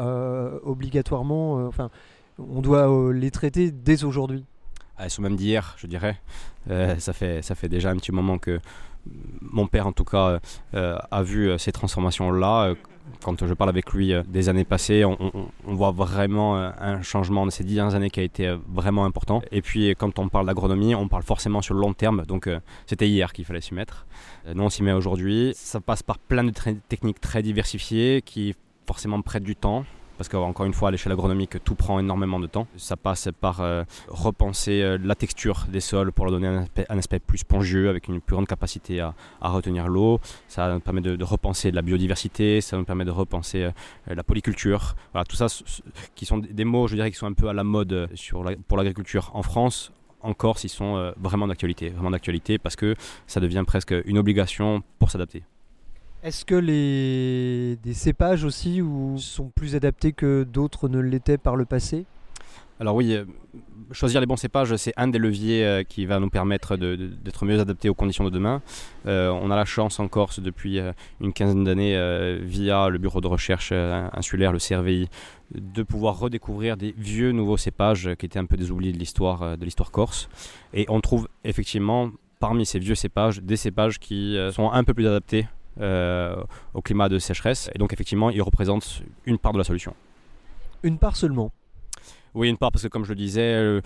obligatoirement, 0.64 1.66
enfin, 1.66 1.90
on 2.38 2.62
doit 2.62 3.14
les 3.14 3.32
traiter 3.32 3.72
dès 3.72 4.04
aujourd'hui? 4.04 4.46
Elles 5.04 5.10
sont 5.10 5.22
même 5.22 5.36
d'hier, 5.36 5.76
je 5.78 5.88
dirais. 5.88 6.20
Euh, 6.70 6.98
ça, 7.00 7.14
fait, 7.14 7.42
ça 7.42 7.56
fait 7.56 7.70
déjà 7.70 7.90
un 7.90 7.98
petit 7.98 8.12
moment 8.12 8.38
que 8.38 8.60
mon 9.42 9.66
père, 9.66 9.88
en 9.88 9.92
tout 9.92 10.04
cas, 10.04 10.40
euh, 10.76 10.98
a 11.10 11.24
vu 11.24 11.50
euh, 11.50 11.58
ces 11.58 11.72
transformations-là. 11.72 12.76
Quand 13.24 13.46
je 13.46 13.54
parle 13.54 13.70
avec 13.70 13.92
lui 13.92 14.14
des 14.28 14.48
années 14.48 14.64
passées, 14.64 15.04
on, 15.04 15.18
voit 15.66 15.92
vraiment 15.92 16.56
un 16.56 17.02
changement 17.02 17.46
de 17.46 17.52
ces 17.52 17.64
dix 17.64 17.76
dernières 17.76 17.96
années 17.96 18.10
qui 18.10 18.22
a 18.22 18.24
été 18.24 18.56
vraiment 18.70 19.04
important. 19.06 19.42
Et 19.52 19.62
puis, 19.62 19.90
quand 19.98 20.18
on 20.18 20.30
parle 20.30 20.46
d'agronomie, 20.46 20.96
on 20.96 21.08
parle 21.10 21.24
forcément 21.24 21.62
sur 21.62 21.74
le 21.74 21.82
long 21.82 21.94
terme. 21.94 22.24
Donc, 22.26 22.48
c'était 22.86 23.10
hier 23.10 23.34
qu'il 23.34 23.44
fallait 23.44 23.60
s'y 23.60 23.74
mettre. 23.74 24.06
nous, 24.54 24.64
on 24.64 24.70
s'y 24.70 24.82
met 24.82 24.94
aujourd'hui. 24.94 25.52
Ça 25.56 25.82
passe 25.82 26.04
par 26.04 26.20
plein 26.20 26.44
de 26.46 26.52
techniques 26.88 27.20
très 27.20 27.42
diversifiées 27.42 28.22
qui 28.22 28.56
forcément 28.86 29.22
prêtent 29.22 29.44
du 29.44 29.58
temps 29.58 29.84
parce 30.22 30.30
qu'encore 30.30 30.68
une 30.68 30.74
fois, 30.76 30.90
à 30.90 30.92
l'échelle 30.92 31.14
agronomique, 31.14 31.64
tout 31.64 31.74
prend 31.74 31.98
énormément 31.98 32.40
de 32.40 32.46
temps. 32.46 32.68
Ça 32.78 32.96
passe 32.96 33.30
par 33.40 33.62
euh, 33.62 33.84
repenser 34.08 34.84
euh, 34.84 35.00
la 35.04 35.16
texture 35.16 35.66
des 35.68 35.80
sols 35.80 36.12
pour 36.12 36.26
leur 36.26 36.40
donner 36.40 36.64
un 36.90 36.98
aspect, 37.00 37.18
plus 37.18 37.40
spongieux, 37.40 37.90
avec 37.90 38.08
une 38.08 38.22
plus 38.22 38.36
grande 38.36 38.46
capacité 38.46 39.00
à, 39.00 39.16
retenir 39.42 39.88
l'eau. 39.88 40.20
Ça 40.48 40.72
nous 40.72 40.80
permet 40.80 41.02
de, 41.02 41.24
repenser 41.24 41.72
la 41.72 41.82
biodiversité, 41.82 42.62
ça 42.62 42.78
nous 42.78 42.84
permet 42.84 43.04
de 43.04 43.10
repenser 43.10 43.64
euh, 43.64 43.72
la 44.06 44.22
polyculture. 44.22 44.94
Voilà, 45.12 45.26
tout 45.26 45.36
ça, 45.36 45.48
qui 46.14 46.28
sont 46.28 46.38
des 46.38 46.66
mots, 46.66 46.86
je 46.86 46.94
dirais, 46.94 47.10
qui 47.10 47.18
sont 47.18 47.26
un 47.26 47.34
peu 47.34 47.48
à 47.50 47.54
la 47.54 47.64
mode 47.64 48.08
pour 48.68 48.78
l'agriculture 48.78 49.32
en 49.34 49.42
France 49.42 49.92
en 50.22 50.36
Corse, 50.36 50.66
ils 50.66 50.70
sont 50.70 51.14
vraiment 51.18 51.48
d'actualité, 51.48 51.90
vraiment 51.90 52.12
d'actualité 52.12 52.60
parce 52.60 52.76
que 52.76 52.94
ça 53.26 53.40
devient 53.40 53.64
presque 53.66 53.96
une 54.06 54.20
obligation 54.20 54.84
pour 55.00 55.10
s'adapter. 55.10 55.42
Est-ce 56.24 56.46
que 56.46 56.54
les 56.54 57.78
des 57.78 57.96
cépages 57.96 58.44
aussi 58.44 58.80
sont 59.18 59.50
plus 59.50 59.76
adaptés 59.76 60.12
que 60.12 60.44
d'autres 60.44 60.88
ne 60.88 61.00
l'étaient 61.00 61.40
par 61.40 61.56
le 61.56 61.66
passé? 61.66 62.06
Alors 62.80 62.96
oui, 62.96 63.14
euh, 63.14 63.26
choisir 63.92 64.20
les 64.20 64.28
bons 64.28 64.36
cépages, 64.36 64.76
c'est 64.76 64.94
un 64.98 65.08
des 65.08 65.18
leviers 65.18 65.64
euh, 65.64 65.84
qui 65.84 66.06
va 66.06 66.20
nous 66.20 66.30
permettre 66.30 66.78
d'être 66.78 67.46
mieux 67.46 67.60
adaptés 67.60 67.90
aux 67.90 67.96
conditions 67.96 68.24
de 68.24 68.30
demain. 68.30 68.62
Euh, 69.08 69.30
on 69.30 69.50
a 69.50 69.56
la 69.56 69.66
chance 69.66 70.00
en 70.00 70.08
Corse 70.08 70.40
depuis 70.40 70.80
une 71.20 71.34
quinzaine 71.34 71.64
d'années, 71.64 71.96
via 72.42 72.90
le 72.90 73.00
bureau 73.00 73.20
de 73.22 73.28
recherche 73.28 73.72
insulaire, 73.72 74.52
le 74.52 74.60
CRVI, 74.60 75.10
de 75.54 75.84
pouvoir 75.84 76.20
redécouvrir 76.20 76.78
des 76.78 76.94
vieux 76.98 77.32
nouveaux 77.32 77.58
cépages 77.58 78.10
qui 78.20 78.28
étaient 78.28 78.40
un 78.40 78.46
peu 78.46 78.58
des 78.58 78.70
oubliés 78.70 78.94
de 78.94 79.00
l'histoire 79.00 79.58
de 79.58 79.66
l'histoire 79.66 79.90
corse. 79.90 80.30
Et 80.74 80.86
on 80.88 81.02
trouve 81.02 81.28
effectivement 81.44 82.12
parmi 82.40 82.66
ces 82.66 82.80
vieux 82.80 82.96
cépages 82.96 83.42
des 83.42 83.58
cépages 83.58 84.00
qui 84.00 84.38
sont 84.54 84.72
un 84.72 84.84
peu 84.84 84.94
plus 84.94 85.08
adaptés 85.08 85.48
au 85.80 86.82
climat 86.82 87.10
de 87.10 87.20
sécheresse. 87.20 87.70
Et 87.74 87.80
donc 87.80 87.94
effectivement, 87.94 88.30
il 88.30 88.42
représente 88.42 89.04
une 89.26 89.38
part 89.38 89.54
de 89.54 89.58
la 89.58 89.64
solution. 89.64 89.96
Une 90.84 90.98
part 90.98 91.16
seulement 91.16 91.52
oui, 92.34 92.50
une 92.50 92.58
part 92.58 92.72
parce 92.72 92.84
que 92.84 92.88
comme 92.88 93.04
je 93.04 93.10
le 93.10 93.16
disais, 93.16 93.42
euh, 93.42 93.82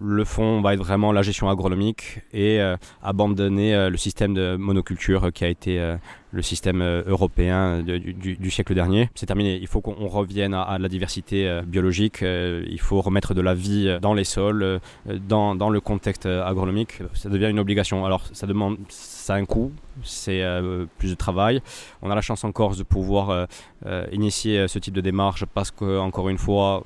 le 0.00 0.24
fond 0.24 0.60
va 0.60 0.74
être 0.74 0.80
vraiment 0.80 1.12
la 1.12 1.22
gestion 1.22 1.48
agronomique 1.50 2.20
et 2.32 2.60
euh, 2.60 2.76
abandonner 3.02 3.88
le 3.90 3.96
système 3.96 4.34
de 4.34 4.56
monoculture 4.56 5.32
qui 5.32 5.44
a 5.44 5.48
été 5.48 5.96
le 6.32 6.42
système 6.42 6.82
européen 6.82 7.82
du, 7.82 8.50
siècle 8.50 8.74
dernier. 8.74 9.10
C'est 9.14 9.26
terminé. 9.26 9.58
Il 9.60 9.66
faut 9.66 9.80
qu'on 9.80 10.06
revienne 10.06 10.54
à, 10.54 10.78
la 10.78 10.88
diversité 10.88 11.60
biologique. 11.66 12.22
il 12.22 12.80
faut 12.80 13.00
remettre 13.00 13.34
de 13.34 13.40
la 13.40 13.54
vie 13.54 13.98
dans 14.00 14.14
les 14.14 14.24
sols, 14.24 14.80
dans, 15.06 15.54
dans, 15.54 15.70
le 15.70 15.80
contexte 15.80 16.26
agronomique. 16.26 17.00
Ça 17.14 17.28
devient 17.28 17.50
une 17.50 17.58
obligation. 17.58 18.04
Alors 18.04 18.22
ça 18.32 18.46
demande, 18.46 18.78
ça 18.88 19.34
a 19.34 19.36
un 19.36 19.44
coût, 19.44 19.72
c'est 20.02 20.42
euh, 20.42 20.86
plus 20.98 21.10
de 21.10 21.14
travail. 21.14 21.60
On 22.02 22.10
a 22.10 22.14
la 22.14 22.20
chance 22.20 22.44
en 22.44 22.52
Corse 22.52 22.78
de 22.78 22.82
pouvoir 22.82 23.30
euh, 23.30 23.46
euh, 23.86 24.06
initier 24.12 24.68
ce 24.68 24.78
type 24.78 24.94
de 24.94 25.00
démarche 25.00 25.44
parce 25.54 25.70
que, 25.70 25.98
encore 25.98 26.28
une 26.28 26.38
fois, 26.38 26.84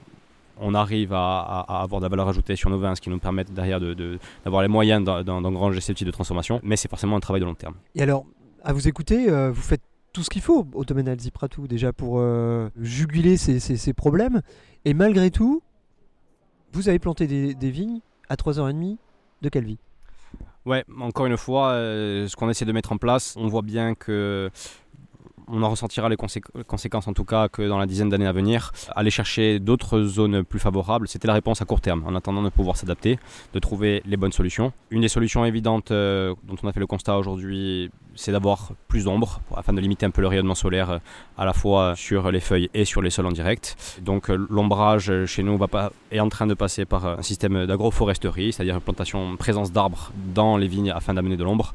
on 0.59 0.75
arrive 0.75 1.13
à, 1.13 1.61
avoir 1.69 2.01
de 2.01 2.07
la 2.07 2.09
valeur 2.09 2.29
ajoutée 2.29 2.57
sur 2.57 2.71
nos 2.71 2.79
vins, 2.79 2.95
ce 2.95 3.01
qui 3.01 3.11
nous 3.11 3.19
permet 3.19 3.45
derrière 3.45 3.81
d'avoir 4.45 4.63
les 4.63 4.69
moyens 4.69 5.05
d'engranger 5.05 5.81
ce 5.81 5.93
type 5.93 6.07
de 6.07 6.13
transformation, 6.13 6.61
mais 6.63 6.77
c'est 6.77 6.89
forcément 6.89 7.17
un 7.17 7.21
travail 7.21 7.41
de 7.41 7.47
long 7.47 7.55
terme. 7.55 7.75
Et 7.95 8.03
alors, 8.03 8.25
à 8.63 8.73
vous 8.73 8.89
écouter, 8.89 9.29
vous 9.51 9.63
faites 9.63 9.83
tout 10.13 10.23
ce 10.23 10.31
qu'il 10.31 10.43
faut 10.43 10.67
au 10.75 10.85
domaine 10.85 11.09
Alzi 11.09 11.31
Pratou 11.31 11.67
déjà 11.67 11.93
pour 11.93 12.23
juguler 12.81 13.37
ces, 13.37 13.93
problèmes, 13.93 14.43
et 14.85 14.95
malgré 14.95 15.31
tout, 15.31 15.63
vous 16.73 16.89
avez 16.89 16.99
planté 16.99 17.27
des, 17.27 17.55
des 17.55 17.71
vignes 17.71 18.01
à 18.29 18.37
3h30 18.37 18.97
de 19.43 19.49
Calvi. 19.49 19.79
Ouais, 20.67 20.85
encore 20.99 21.27
une 21.27 21.37
fois, 21.37 21.73
euh, 21.73 22.27
ce 22.27 22.37
qu'on 22.37 22.49
essaie 22.49 22.65
de 22.65 22.73
mettre 22.73 22.93
en 22.93 22.97
place, 22.97 23.35
on 23.37 23.49
voit 23.49 23.63
bien 23.63 23.95
que 23.95 24.51
on 25.49 25.63
en 25.63 25.71
ressentira 25.71 26.09
les 26.09 26.17
conséquences 26.17 27.09
en 27.09 27.13
tout 27.13 27.25
cas 27.25 27.49
que 27.49 27.67
dans 27.69 27.79
la 27.79 27.87
dizaine 27.87 28.09
d'années 28.09 28.27
à 28.27 28.33
venir. 28.33 28.73
Aller 28.95 29.11
chercher 29.11 29.59
d'autres 29.59 30.03
zones 30.03 30.45
plus 30.45 30.59
favorables, 30.59 31.09
c'était 31.09 31.29
la 31.29 31.35
réponse 31.35 31.61
à 31.63 31.65
court 31.65 31.81
terme, 31.81 32.05
en 32.07 32.15
attendant 32.15 32.43
de 32.43 32.49
pouvoir 32.49 32.77
s'adapter, 32.77 33.19
de 33.53 33.59
trouver 33.59 34.03
les 34.07 34.17
bonnes 34.17 34.33
solutions. 34.33 34.73
Une 34.91 35.01
des 35.01 35.09
solutions 35.09 35.45
évidentes 35.45 35.91
euh, 35.91 36.35
dont 36.45 36.57
on 36.63 36.69
a 36.69 36.73
fait 36.73 36.81
le 36.81 36.87
constat 36.87 37.19
aujourd'hui, 37.19 37.91
c'est 38.15 38.33
d'avoir 38.33 38.71
plus 38.89 39.05
d'ombre 39.05 39.41
afin 39.57 39.73
de 39.73 39.81
limiter 39.81 40.07
un 40.07 40.11
peu 40.11 40.21
le 40.21 40.29
rayonnement 40.29 40.55
solaire 40.55 40.91
euh, 40.91 40.99
à 41.37 41.45
la 41.45 41.53
fois 41.53 41.95
sur 41.97 42.31
les 42.31 42.41
feuilles 42.41 42.71
et 42.75 42.85
sur 42.85 43.03
les 43.03 43.11
sols 43.11 43.27
en 43.27 43.33
direct. 43.33 43.77
Donc 44.03 44.31
euh, 44.31 44.47
l'ombrage 44.51 45.13
chez 45.27 45.43
nous 45.43 45.57
va 45.57 45.69
pas, 45.69 45.93
est 46.11 46.21
en 46.21 46.29
train 46.29 46.47
de 46.47 46.55
passer 46.55 46.85
par 46.85 47.07
un 47.07 47.23
système 47.23 47.67
d'agroforesterie, 47.67 48.53
c'est-à-dire 48.53 48.77
une 48.77 48.81
plantation, 48.81 49.37
présence 49.37 49.73
d'arbres 49.73 50.13
dans 50.35 50.57
les 50.57 50.69
vignes 50.69 50.91
afin 50.91 51.15
d'amener 51.15 51.37
de 51.37 51.45
l'ombre. 51.45 51.75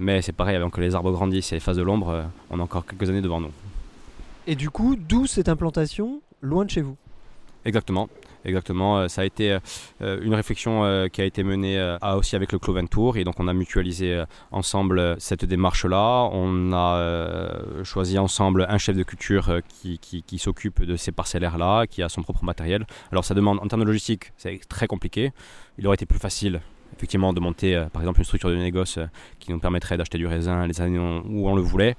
Mais 0.00 0.22
c'est 0.22 0.32
pareil, 0.32 0.56
avant 0.56 0.70
que 0.70 0.80
les 0.80 0.94
arbres 0.94 1.12
grandissent 1.12 1.52
et 1.52 1.56
les 1.56 1.60
phases 1.60 1.76
de 1.76 1.82
l'ombre, 1.82 2.08
euh, 2.08 2.22
on 2.48 2.58
a 2.58 2.62
encore 2.62 2.86
quelques 2.86 3.10
années 3.10 3.20
devant 3.20 3.38
nous. 3.38 3.52
Et 4.46 4.56
du 4.56 4.70
coup, 4.70 4.96
d'où 4.96 5.26
cette 5.26 5.50
implantation 5.50 6.22
loin 6.40 6.64
de 6.64 6.70
chez 6.70 6.80
vous 6.80 6.96
Exactement. 7.66 8.08
Exactement, 8.46 8.96
euh, 8.96 9.08
ça 9.08 9.20
a 9.20 9.24
été 9.26 9.58
euh, 10.00 10.18
une 10.22 10.32
réflexion 10.32 11.06
qui 11.12 11.20
a 11.20 11.26
été 11.26 11.42
menée 11.42 11.98
aussi 12.16 12.34
avec 12.34 12.52
le 12.52 12.58
Cloventour 12.58 13.18
et 13.18 13.24
donc 13.24 13.38
on 13.38 13.46
a 13.46 13.52
mutualisé 13.52 14.24
ensemble 14.50 15.16
cette 15.18 15.44
démarche-là. 15.44 16.30
On 16.32 16.72
a 16.72 17.84
choisi 17.84 18.18
ensemble 18.18 18.64
un 18.70 18.78
chef 18.78 18.96
de 18.96 19.02
culture 19.02 19.60
qui, 19.68 19.98
qui 19.98 20.38
s'occupe 20.38 20.82
de 20.82 20.96
ces 20.96 21.12
parcellaires-là, 21.12 21.86
qui 21.86 22.02
a 22.02 22.08
son 22.08 22.22
propre 22.22 22.44
matériel. 22.44 22.86
Alors 23.12 23.26
ça 23.26 23.34
demande, 23.34 23.58
en 23.60 23.68
termes 23.68 23.82
de 23.82 23.86
logistique, 23.86 24.32
c'est 24.38 24.58
très 24.66 24.86
compliqué. 24.86 25.32
Il 25.76 25.86
aurait 25.86 25.96
été 25.96 26.06
plus 26.06 26.18
facile 26.18 26.62
effectivement 27.00 27.32
de 27.32 27.40
monter 27.40 27.74
euh, 27.74 27.86
par 27.86 28.02
exemple 28.02 28.20
une 28.20 28.24
structure 28.24 28.50
de 28.50 28.56
négoce 28.56 28.98
euh, 28.98 29.06
qui 29.38 29.50
nous 29.50 29.58
permettrait 29.58 29.96
d'acheter 29.96 30.18
du 30.18 30.26
raisin 30.26 30.66
les 30.66 30.80
années 30.82 30.98
où 30.98 31.48
on 31.48 31.56
le 31.56 31.62
voulait. 31.62 31.96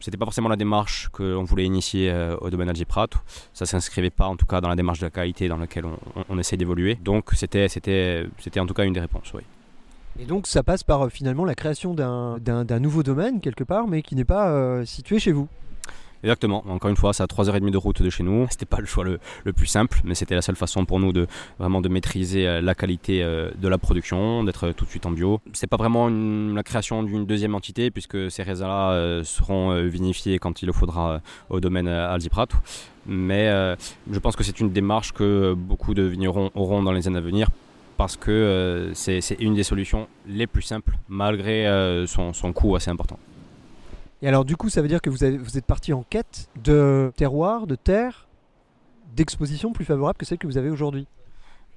C'était 0.00 0.16
pas 0.16 0.24
forcément 0.24 0.48
la 0.48 0.56
démarche 0.56 1.08
qu'on 1.08 1.44
voulait 1.44 1.64
initier 1.64 2.10
euh, 2.10 2.36
au 2.40 2.48
domaine 2.48 2.70
Algiprat. 2.70 3.08
Ça 3.52 3.66
s'inscrivait 3.66 4.10
pas 4.10 4.26
en 4.26 4.36
tout 4.36 4.46
cas 4.46 4.62
dans 4.62 4.68
la 4.68 4.76
démarche 4.76 5.00
de 5.00 5.06
la 5.06 5.10
qualité 5.10 5.48
dans 5.48 5.58
laquelle 5.58 5.84
on, 6.28 6.38
essaie 6.38 6.56
d'évoluer. 6.56 6.94
Donc 6.96 7.30
c'était, 7.34 7.68
c'était, 7.68 8.26
c'était 8.38 8.60
en 8.60 8.66
tout 8.66 8.74
cas 8.74 8.84
une 8.84 8.94
des 8.94 9.00
réponses. 9.00 9.30
Oui. 9.34 9.42
Et 10.18 10.24
donc 10.24 10.46
ça 10.46 10.62
passe 10.62 10.84
par 10.84 11.10
finalement 11.10 11.44
la 11.44 11.54
création 11.54 11.92
d'un, 11.92 12.38
d'un, 12.38 12.80
nouveau 12.80 13.02
domaine 13.02 13.40
quelque 13.40 13.64
part, 13.64 13.88
mais 13.88 14.02
qui 14.02 14.14
n'est 14.14 14.24
pas 14.24 14.84
situé 14.86 15.18
chez 15.18 15.32
vous. 15.32 15.48
Exactement. 16.24 16.64
Encore 16.70 16.88
une 16.88 16.96
fois, 16.96 17.12
c'est 17.12 17.22
à 17.22 17.26
3h30 17.26 17.70
de 17.70 17.76
route 17.76 18.00
de 18.00 18.08
chez 18.08 18.24
nous. 18.24 18.46
C'était 18.50 18.64
pas 18.64 18.78
le 18.78 18.86
choix 18.86 19.04
le, 19.04 19.52
plus 19.52 19.66
simple, 19.66 20.00
mais 20.04 20.14
c'était 20.14 20.34
la 20.34 20.40
seule 20.40 20.56
façon 20.56 20.86
pour 20.86 20.98
nous 20.98 21.12
de 21.12 21.26
vraiment 21.58 21.82
de 21.82 21.88
maîtriser 21.90 22.48
euh, 22.48 22.62
la 22.62 22.74
qualité 22.74 23.22
euh, 23.22 23.50
de 23.60 23.68
la 23.68 23.76
production, 23.76 24.42
d'être 24.42 24.72
tout 24.72 24.86
de 24.86 24.90
suite 24.90 25.04
en 25.04 25.10
bio. 25.10 25.42
C'est 25.52 25.66
pas 25.66 25.76
vraiment 25.76 26.08
la 26.08 26.62
création 26.62 27.02
d'une 27.02 27.26
deuxième 27.26 27.54
entité 27.54 27.90
puisque 27.90 28.30
ces 28.30 28.42
raisins-là 28.42 28.92
euh, 28.92 29.22
seront 29.22 29.78
vinifiés 29.86 30.38
quand 30.38 30.62
il 30.62 30.66
le 30.66 30.72
faudra 30.72 31.20
au 31.50 31.60
domaine 31.60 31.88
Alziprat. 31.88 32.48
Mais 33.06 33.46
je 34.10 34.18
pense 34.18 34.34
que 34.34 34.42
c'est 34.42 34.60
une 34.60 34.72
démarche 34.72 35.12
que 35.12 35.52
beaucoup 35.52 35.92
de 35.92 36.02
vignerons 36.02 36.50
auront 36.54 36.82
dans 36.82 36.92
les 36.92 37.06
années 37.06 37.18
à 37.18 37.20
venir 37.20 37.48
parce 37.98 38.16
que 38.16 38.92
c'est 38.94 39.20
une 39.40 39.54
des 39.54 39.62
solutions 39.62 40.08
les 40.26 40.46
plus 40.46 40.62
simples 40.62 40.96
malgré 41.08 41.66
son 42.06 42.52
coût 42.54 42.76
assez 42.76 42.90
important. 42.90 43.18
Et 44.24 44.26
alors 44.26 44.46
du 44.46 44.56
coup, 44.56 44.70
ça 44.70 44.80
veut 44.80 44.88
dire 44.88 45.02
que 45.02 45.10
vous, 45.10 45.18
vous 45.18 45.58
êtes 45.58 45.66
parti 45.66 45.92
en 45.92 46.02
quête 46.02 46.48
de 46.62 47.12
terroir, 47.14 47.66
de 47.66 47.74
terre, 47.74 48.26
d'exposition 49.14 49.74
plus 49.74 49.84
favorable 49.84 50.16
que 50.16 50.24
celle 50.24 50.38
que 50.38 50.46
vous 50.46 50.56
avez 50.56 50.70
aujourd'hui. 50.70 51.06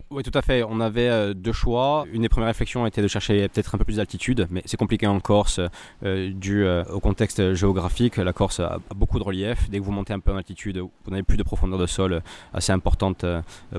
Oui, 0.10 0.24
tout 0.24 0.32
à 0.34 0.42
fait. 0.42 0.64
On 0.64 0.80
avait 0.80 1.10
euh, 1.10 1.34
deux 1.34 1.52
choix. 1.52 2.06
Une 2.14 2.22
des 2.22 2.30
premières 2.30 2.48
réflexions 2.48 2.86
était 2.88 3.02
de 3.02 3.10
chercher 3.10 3.50
peut-être 3.50 3.76
un 3.76 3.78
peu 3.78 3.84
plus 3.84 3.98
d'altitude, 3.98 4.48
mais 4.50 4.62
c'est 4.64 4.78
compliqué 4.78 5.06
en 5.06 5.20
Corse 5.20 5.60
euh, 6.04 6.32
dû 6.34 6.64
euh, 6.64 6.86
au 6.86 7.02
contexte 7.02 7.54
géographique. 7.56 8.16
La 8.16 8.32
Corse 8.32 8.62
a, 8.62 8.80
beaucoup 8.96 9.20
de 9.20 9.26
relief. 9.26 9.70
Dès 9.70 9.80
que 9.80 9.84
vous 9.84 9.92
montez 9.92 10.14
un 10.14 10.22
peu 10.22 10.32
en 10.32 10.38
altitude, 10.38 10.78
vous 10.78 11.12
n'avez 11.12 11.24
plus 11.24 11.36
de 11.36 11.44
profondeur 11.44 11.78
de 11.78 11.86
sol 11.88 12.22
assez 12.54 12.72
importante 12.72 13.26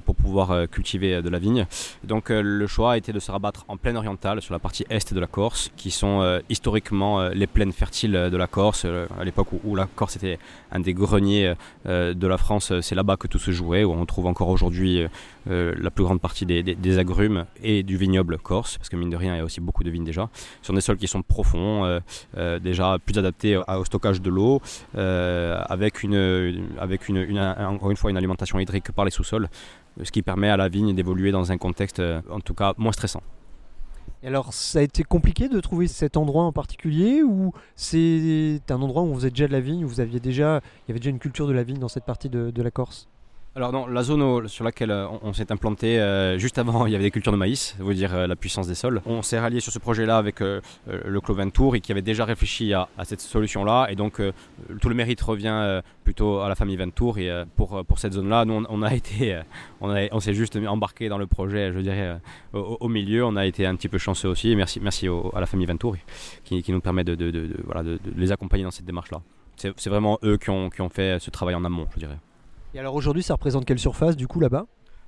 pour 0.05 0.15
pouvoir 0.15 0.69
cultiver 0.69 1.23
de 1.23 1.29
la 1.31 1.39
vigne. 1.39 1.67
Donc 2.05 2.29
le 2.29 2.67
choix 2.67 2.97
été 2.99 3.13
de 3.13 3.21
se 3.21 3.31
rabattre 3.31 3.65
en 3.69 3.77
plaine 3.77 3.97
orientale 3.97 4.43
sur 4.43 4.53
la 4.53 4.59
partie 4.59 4.85
est 4.91 5.15
de 5.15 5.21
la 5.21 5.27
Corse, 5.27 5.71
qui 5.77 5.91
sont 5.91 6.41
historiquement 6.49 7.29
les 7.29 7.47
plaines 7.47 7.73
fertiles 7.73 8.13
de 8.13 8.37
la 8.37 8.47
Corse. 8.47 8.85
à 8.85 9.25
l'époque 9.25 9.49
où, 9.65 9.75
la 9.75 9.87
Corse 9.87 10.17
était 10.17 10.39
un 10.73 10.81
des 10.81 10.95
greniers 10.95 11.55
de 11.87 12.27
la 12.27 12.39
France, 12.39 12.73
c'est 12.81 12.95
là-bas 12.95 13.17
que 13.17 13.27
tout 13.27 13.39
se 13.39 13.51
jouait, 13.51 13.85
où 13.85 13.93
on 13.93 14.07
trouve 14.07 14.27
encore 14.27 14.49
aujourd'hui 14.49 15.07
la 15.49 15.91
plus 15.91 16.05
grande 16.05 16.21
partie 16.21 16.47
des, 16.47 16.99
agrumes 16.99 17.47
et 17.63 17.83
du 17.83 17.97
vignoble 17.97 18.39
corse, 18.39 18.79
parce 18.79 18.89
que 18.89 18.97
mine 18.97 19.11
de 19.11 19.17
rien, 19.17 19.35
il 19.35 19.39
y 19.39 19.41
a 19.41 19.45
aussi 19.45 19.61
beaucoup 19.61 19.85
de 19.85 19.91
vignes 19.91 20.05
déjà, 20.05 20.29
sur 20.63 20.75
des 20.75 20.81
sols 20.81 20.97
qui 20.97 21.09
sont 21.09 21.23
profonds, 21.23 21.85
euh, 21.85 22.01
euh, 22.37 22.59
déjà 22.59 22.99
plus 23.05 23.19
adaptés 23.19 23.57
au 23.57 23.85
stockage 23.85 24.21
de 24.21 24.31
l'eau, 24.31 24.61
euh, 24.97 25.61
avec, 25.69 26.03
une, 26.03 26.69
avec 26.79 27.09
une, 27.09 27.39
encore 27.39 27.91
une 27.91 27.97
fois 27.97 28.11
une 28.11 28.17
alimentation 28.17 28.59
hydrique 28.59 28.93
par 28.93 29.05
les 29.05 29.11
sous-sols, 29.11 29.49
ce 30.03 30.11
qui 30.11 30.23
permet 30.23 30.49
à 30.49 30.57
la 30.57 30.69
vigne 30.69 30.95
d'évoluer 30.95 31.33
dans 31.33 31.51
un 31.53 31.59
contexte 31.59 32.03
en 32.31 32.41
tout 32.41 32.55
cas 32.55 32.75
moins 32.77 32.93
stressant. 32.93 33.23
Alors, 34.25 34.53
ça 34.53 34.81
a 34.81 34.83
été 34.83 35.05
compliqué 35.05 35.49
de 35.49 35.61
trouver 35.61 35.87
cet 35.87 36.17
endroit 36.17 36.43
en 36.43 36.53
particulier 36.53 37.23
ou 37.23 37.53
c'est 37.77 38.61
un 38.69 38.83
endroit 38.83 39.03
où 39.03 39.07
vous 39.07 39.15
faisait 39.15 39.31
déjà 39.31 39.47
de 39.47 39.53
la 39.53 39.61
vigne, 39.61 39.85
où 39.85 39.89
vous 39.89 40.01
aviez 40.01 40.19
déjà, 40.19 40.61
il 40.87 40.89
y 40.89 40.93
avait 40.93 40.99
déjà 40.99 41.11
une 41.11 41.21
culture 41.21 41.47
de 41.47 41.53
la 41.53 41.63
vigne 41.63 41.79
dans 41.79 41.89
cette 41.89 42.05
partie 42.05 42.29
de 42.29 42.63
la 42.63 42.71
Corse? 42.71 43.09
Alors 43.59 43.73
non, 43.73 43.89
la 43.89 44.05
zone 44.05 44.47
sur 44.47 44.65
laquelle 44.65 44.93
euh, 44.93 45.09
on, 45.23 45.33
s'est 45.33 45.51
implanté, 45.51 45.99
euh, 45.99 46.39
juste 46.39 46.59
avant, 46.59 46.87
il 46.87 46.93
y 46.93 46.95
avait 46.95 47.03
des 47.03 47.11
cultures 47.11 47.33
de 47.33 47.37
maïs, 47.37 47.75
veut 47.81 47.95
dire 47.95 48.15
euh, 48.15 48.29
la 48.29 48.37
puissance 48.37 48.69
des 48.69 48.77
sols. 48.77 49.03
On 49.05 49.21
s'est 49.21 49.41
rallié 49.41 49.59
sur 49.59 49.73
ce 49.73 49.81
projet-là 49.81 50.17
avec 50.17 50.39
le 50.41 51.21
Cloventour 51.21 51.75
et 51.75 51.81
qui 51.81 51.91
avait 51.91 52.03
déjà 52.03 52.25
réfléchi 52.25 52.73
à, 52.73 52.89
cette 53.03 53.21
solution-là. 53.21 53.89
Et 53.91 53.97
donc 53.97 54.23
tout 54.81 54.89
le 54.89 54.95
mérite 54.95 55.21
revient 55.21 55.83
plutôt 56.05 56.39
à 56.39 56.49
la 56.49 56.55
famille 56.55 56.77
Ventour. 56.77 57.19
Et 57.19 57.31
pour, 57.57 57.85
pour 57.85 57.99
cette 57.99 58.13
zone-là, 58.13 58.45
nous 58.45 58.65
on, 58.69 58.83
a 58.83 58.95
été, 58.95 59.41
on, 59.81 59.93
on 60.13 60.21
s'est 60.21 60.35
juste 60.35 60.57
embarqué 60.57 61.09
dans 61.09 61.19
le 61.19 61.27
projet, 61.27 61.73
je 61.73 61.81
dirais, 61.81 62.21
au, 62.53 62.89
milieu. 62.89 63.25
On 63.25 63.35
a 63.35 63.45
été 63.45 63.67
un 63.67 63.75
petit 63.75 63.89
peu 63.89 63.99
chanceux 63.99 64.29
aussi. 64.29 64.55
Merci, 64.55 64.79
merci 64.81 65.09
à 65.35 65.41
la 65.41 65.47
famille 65.47 65.67
Ventour 65.67 65.97
qui, 66.45 66.65
nous 66.69 66.81
permet 66.81 67.03
de, 67.03 67.17
de, 67.17 67.51
voilà, 67.65 67.83
de, 67.83 67.99
les 68.17 68.31
accompagner 68.31 68.63
dans 68.63 68.71
cette 68.71 68.87
démarche-là. 68.87 69.21
C'est 69.57 69.91
vraiment 69.91 70.19
eux 70.23 70.37
qui 70.37 70.51
ont, 70.51 70.71
qui 70.71 70.81
ont 70.81 70.91
fait 70.91 71.19
ce 71.19 71.31
travail 71.31 71.57
en 71.57 71.65
amont, 71.65 71.89
je 71.95 71.99
dirais. 71.99 72.19
Et 72.75 72.79
alors 72.79 72.95
aujourd'hui, 72.95 73.23
ça 73.23 73.35
représente 73.35 73.65
quelle 73.65 73.79
surface 73.79 74.17
du 74.17 74.27
coup 74.27 74.41
là-bas? 74.41 74.67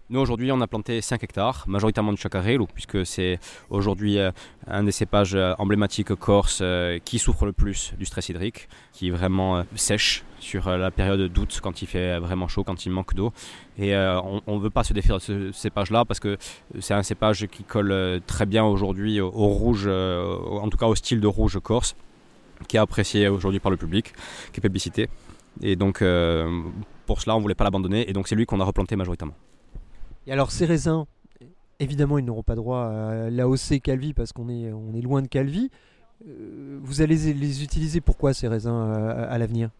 Nous 0.08 0.18
aujourd'hui 0.18 0.50
on 0.50 0.60
a 0.60 0.66
planté 0.66 1.00
5 1.00 1.22
hectares, 1.22 1.64
majoritairement 1.68 2.12
du 2.12 2.20
chacarello, 2.20 2.66
puisque 2.66 3.06
c'est 3.06 3.38
aujourd'hui 3.68 4.18
euh, 4.18 4.32
un 4.66 4.82
des 4.82 4.90
cépages 4.90 5.36
euh, 5.36 5.52
emblématiques 5.58 6.12
corse 6.16 6.58
euh, 6.62 6.98
qui 7.04 7.20
souffre 7.20 7.46
le 7.46 7.52
plus 7.52 7.92
du 7.96 8.06
stress 8.06 8.28
hydrique, 8.28 8.68
qui 8.92 9.10
vraiment 9.10 9.62
sèche 9.76 10.24
sur 10.40 10.68
la 10.68 10.90
période 10.90 11.32
d'août 11.32 11.60
quand 11.62 11.80
il 11.82 11.86
fait 11.86 12.18
vraiment 12.18 12.48
chaud, 12.48 12.64
quand 12.64 12.86
il 12.86 12.90
manque 12.90 13.14
d'eau. 13.14 13.32
Et 13.78 13.94
on 13.94 14.56
ne 14.56 14.58
veut 14.58 14.70
pas 14.70 14.82
se 14.82 14.92
défier 14.92 15.14
de 15.14 15.18
ce 15.20 15.52
cépage-là 15.52 16.04
parce 16.04 16.18
que 16.18 16.38
c'est 16.80 16.94
un 16.94 17.02
cépage 17.02 17.46
qui 17.46 17.62
colle 17.62 18.20
très 18.26 18.46
bien 18.46 18.64
aujourd'hui 18.64 19.20
au, 19.20 19.28
rouge, 19.30 19.86
en 19.86 20.68
tout 20.70 20.78
cas 20.78 20.86
au 20.86 20.94
style 20.94 21.20
de 21.20 21.26
rouge 21.26 21.58
corse, 21.62 21.94
qui 22.68 22.78
est 22.78 22.80
apprécié 22.80 23.28
aujourd'hui 23.28 23.60
par 23.60 23.70
le 23.70 23.76
public, 23.76 24.12
qui 24.52 24.58
est 24.58 24.62
publicité. 24.62 25.08
Et 25.62 25.76
donc 25.76 26.04
pour 27.06 27.20
cela, 27.20 27.34
on 27.34 27.38
ne 27.38 27.42
voulait 27.42 27.54
pas 27.54 27.64
l'abandonner 27.64 28.08
et 28.08 28.12
donc 28.12 28.28
c'est 28.28 28.36
lui 28.36 28.46
qu'on 28.46 28.60
a 28.60 28.64
replanté 28.64 28.96
majoritairement. 28.96 29.34
Et 30.26 30.32
alors 30.32 30.50
ces 30.50 30.66
raisins, 30.66 31.06
évidemment, 31.80 32.18
ils 32.18 32.24
n'auront 32.24 32.42
pas 32.42 32.54
droit 32.54 32.84
à 32.84 33.30
l'AOC 33.30 33.80
Calvi 33.82 34.14
parce 34.14 34.32
qu'on 34.32 34.48
est, 34.48 34.72
on 34.72 34.94
est 34.94 35.00
loin 35.00 35.22
de 35.22 35.26
Calvi. 35.26 35.70
Euh, 36.28 36.78
vous 36.82 37.00
allez 37.00 37.16
les 37.16 37.62
utiliser 37.62 38.00
pourquoi 38.00 38.34
ces 38.34 38.48
raisins 38.48 38.70
euh, 38.70 39.26
à, 39.28 39.38
l'avenir? 39.38 39.70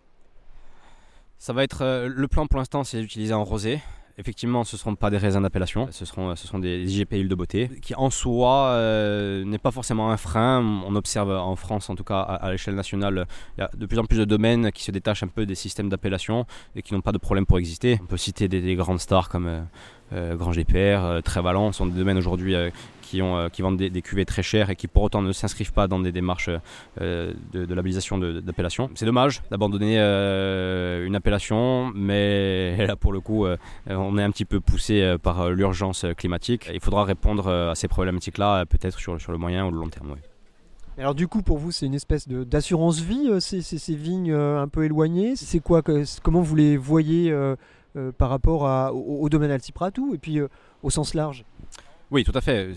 Ça 1.38 1.52
va 1.52 1.64
être 1.64 1.82
euh, 1.82 2.08
le 2.08 2.28
plan 2.28 2.46
pour 2.46 2.58
l'instant, 2.58 2.84
c'est 2.84 3.00
d'utiliser 3.00 3.34
en 3.34 3.44
rosé. 3.44 3.80
Effectivement, 4.20 4.64
ce 4.64 4.76
ne 4.76 4.78
seront 4.78 4.96
pas 4.96 5.08
des 5.08 5.16
raisins 5.16 5.40
d'appellation, 5.40 5.88
ce 5.92 6.04
seront, 6.04 6.36
ce 6.36 6.56
des 6.58 6.82
IGP 6.82 7.26
de 7.26 7.34
beauté, 7.34 7.70
qui 7.80 7.94
en 7.94 8.10
soi 8.10 8.66
euh, 8.66 9.46
n'est 9.46 9.56
pas 9.56 9.70
forcément 9.70 10.10
un 10.10 10.18
frein. 10.18 10.62
On 10.86 10.94
observe 10.94 11.30
en 11.30 11.56
France, 11.56 11.88
en 11.88 11.94
tout 11.94 12.04
cas 12.04 12.20
à, 12.20 12.50
l'échelle 12.50 12.74
nationale, 12.74 13.26
il 13.56 13.62
y 13.62 13.64
a 13.64 13.70
de 13.74 13.86
plus 13.86 13.98
en 13.98 14.04
plus 14.04 14.18
de 14.18 14.26
domaines 14.26 14.72
qui 14.72 14.84
se 14.84 14.90
détachent 14.90 15.22
un 15.22 15.28
peu 15.28 15.46
des 15.46 15.54
systèmes 15.54 15.88
d'appellation 15.88 16.44
et 16.76 16.82
qui 16.82 16.92
n'ont 16.92 17.00
pas 17.00 17.12
de 17.12 17.18
problème 17.18 17.46
pour 17.46 17.58
exister. 17.58 17.98
On 18.02 18.04
peut 18.04 18.18
citer 18.18 18.46
des, 18.46 18.74
grandes 18.74 19.00
stars 19.00 19.30
comme 19.30 19.46
euh, 19.46 19.62
Grand 20.12 20.52
GPR, 20.52 21.22
Trévalent, 21.22 21.72
sont 21.72 21.86
des 21.86 21.98
domaines 21.98 22.18
aujourd'hui 22.18 22.54
qui, 23.02 23.22
ont, 23.22 23.48
qui 23.50 23.62
vendent 23.62 23.76
des, 23.76 24.02
cuvées 24.02 24.24
très 24.24 24.42
chères 24.42 24.70
et 24.70 24.76
qui 24.76 24.88
pour 24.88 25.02
autant 25.02 25.22
ne 25.22 25.32
s'inscrivent 25.32 25.72
pas 25.72 25.86
dans 25.86 26.00
des 26.00 26.12
démarches 26.12 26.50
de, 27.00 27.34
de, 27.52 27.74
labellisation 27.74 28.18
d'appellation. 28.18 28.90
C'est 28.94 29.06
dommage 29.06 29.42
d'abandonner 29.50 29.98
une 29.98 31.14
appellation, 31.14 31.92
mais 31.94 32.76
là 32.86 32.96
pour 32.96 33.12
le 33.12 33.20
coup, 33.20 33.46
on 33.88 34.18
est 34.18 34.22
un 34.22 34.30
petit 34.30 34.44
peu 34.44 34.60
poussé 34.60 35.16
par 35.22 35.50
l'urgence 35.50 36.06
climatique. 36.16 36.70
Il 36.72 36.80
faudra 36.80 37.04
répondre 37.04 37.48
à 37.48 37.74
ces 37.74 37.88
problématiques-là, 37.88 38.66
peut-être 38.66 38.98
sur, 38.98 39.20
sur 39.20 39.32
le 39.32 39.38
moyen 39.38 39.66
ou 39.66 39.70
le 39.70 39.78
long 39.78 39.88
terme. 39.88 40.16
Alors 40.98 41.14
du 41.14 41.28
coup, 41.28 41.42
pour 41.42 41.58
vous, 41.58 41.70
c'est 41.70 41.86
une 41.86 41.94
espèce 41.94 42.28
d'assurance 42.28 43.00
vie, 43.00 43.30
ces, 43.40 43.62
ces, 43.62 43.94
vignes 43.94 44.32
un 44.32 44.68
peu 44.68 44.84
éloignées? 44.84 45.34
C'est 45.36 45.60
quoi 45.60 45.82
Comment 46.22 46.42
vous 46.42 46.56
les 46.56 46.76
voyez 46.76 47.32
par 48.18 48.30
rapport 48.30 48.66
à, 48.66 48.92
au, 48.92 49.28
domaine 49.28 49.50
Altipratou 49.50 50.14
et 50.14 50.18
puis 50.18 50.40
au 50.82 50.90
sens 50.90 51.14
large 51.14 51.44
Oui, 52.10 52.24
tout 52.24 52.32
à 52.34 52.40
fait. 52.40 52.70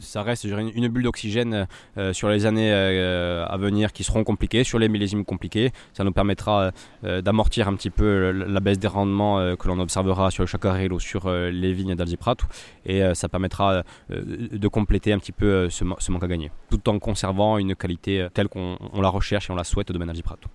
Ça 0.00 0.22
reste 0.22 0.44
une 0.44 0.88
bulle 0.88 1.02
d'oxygène 1.02 1.66
euh, 1.96 2.12
sur 2.12 2.28
les 2.28 2.46
années 2.46 2.72
euh, 2.72 3.46
à 3.46 3.56
venir 3.56 3.92
qui 3.92 4.04
seront 4.04 4.24
compliquées, 4.24 4.64
sur 4.64 4.78
les 4.78 4.88
millésimes 4.88 5.24
compliqués. 5.24 5.72
Ça 5.92 6.04
nous 6.04 6.12
permettra 6.12 6.72
euh, 7.04 7.20
d'amortir 7.20 7.68
un 7.68 7.74
petit 7.74 7.90
peu 7.90 8.30
la 8.30 8.60
baisse 8.60 8.78
des 8.78 8.88
rendements 8.88 9.56
que 9.56 9.68
l'on 9.68 9.78
observera 9.80 10.30
sur 10.30 10.42
le 10.42 10.46
chacaril 10.46 10.92
ou 10.92 11.00
sur 11.00 11.30
les 11.30 11.72
vignes 11.72 11.94
d'Alziprato. 11.94 12.46
Et 12.86 13.02
ça 13.14 13.28
permettra 13.28 13.82
de 14.10 14.68
compléter 14.68 15.12
un 15.12 15.18
petit 15.18 15.32
peu 15.32 15.68
ce, 15.68 15.84
manque 15.84 16.24
à 16.24 16.28
gagner, 16.28 16.50
tout 16.70 16.88
en 16.88 16.98
conservant 16.98 17.58
une 17.58 17.74
qualité 17.74 18.28
telle 18.32 18.48
qu'on 18.48 18.78
la 19.00 19.08
recherche 19.08 19.50
et 19.50 19.52
on 19.52 19.56
la 19.56 19.64
souhaite 19.64 19.90
au 19.90 19.92
domaine 19.92 20.08
d'Alziprato. 20.08 20.48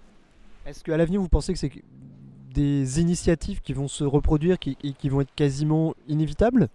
Est-ce 0.65 0.83
qu'à 0.83 0.95
l'avenir, 0.95 1.19
vous 1.19 1.29
pensez 1.29 1.51
que 1.53 1.59
c'est 1.59 1.71
des 2.53 3.01
initiatives 3.01 3.61
qui 3.61 3.73
vont 3.73 3.87
se 3.87 4.03
reproduire, 4.03 4.59
qui, 4.59 4.75
qui 4.75 5.09
vont 5.09 5.21
être 5.21 5.33
quasiment 5.35 5.95
inévitables? 6.07 6.69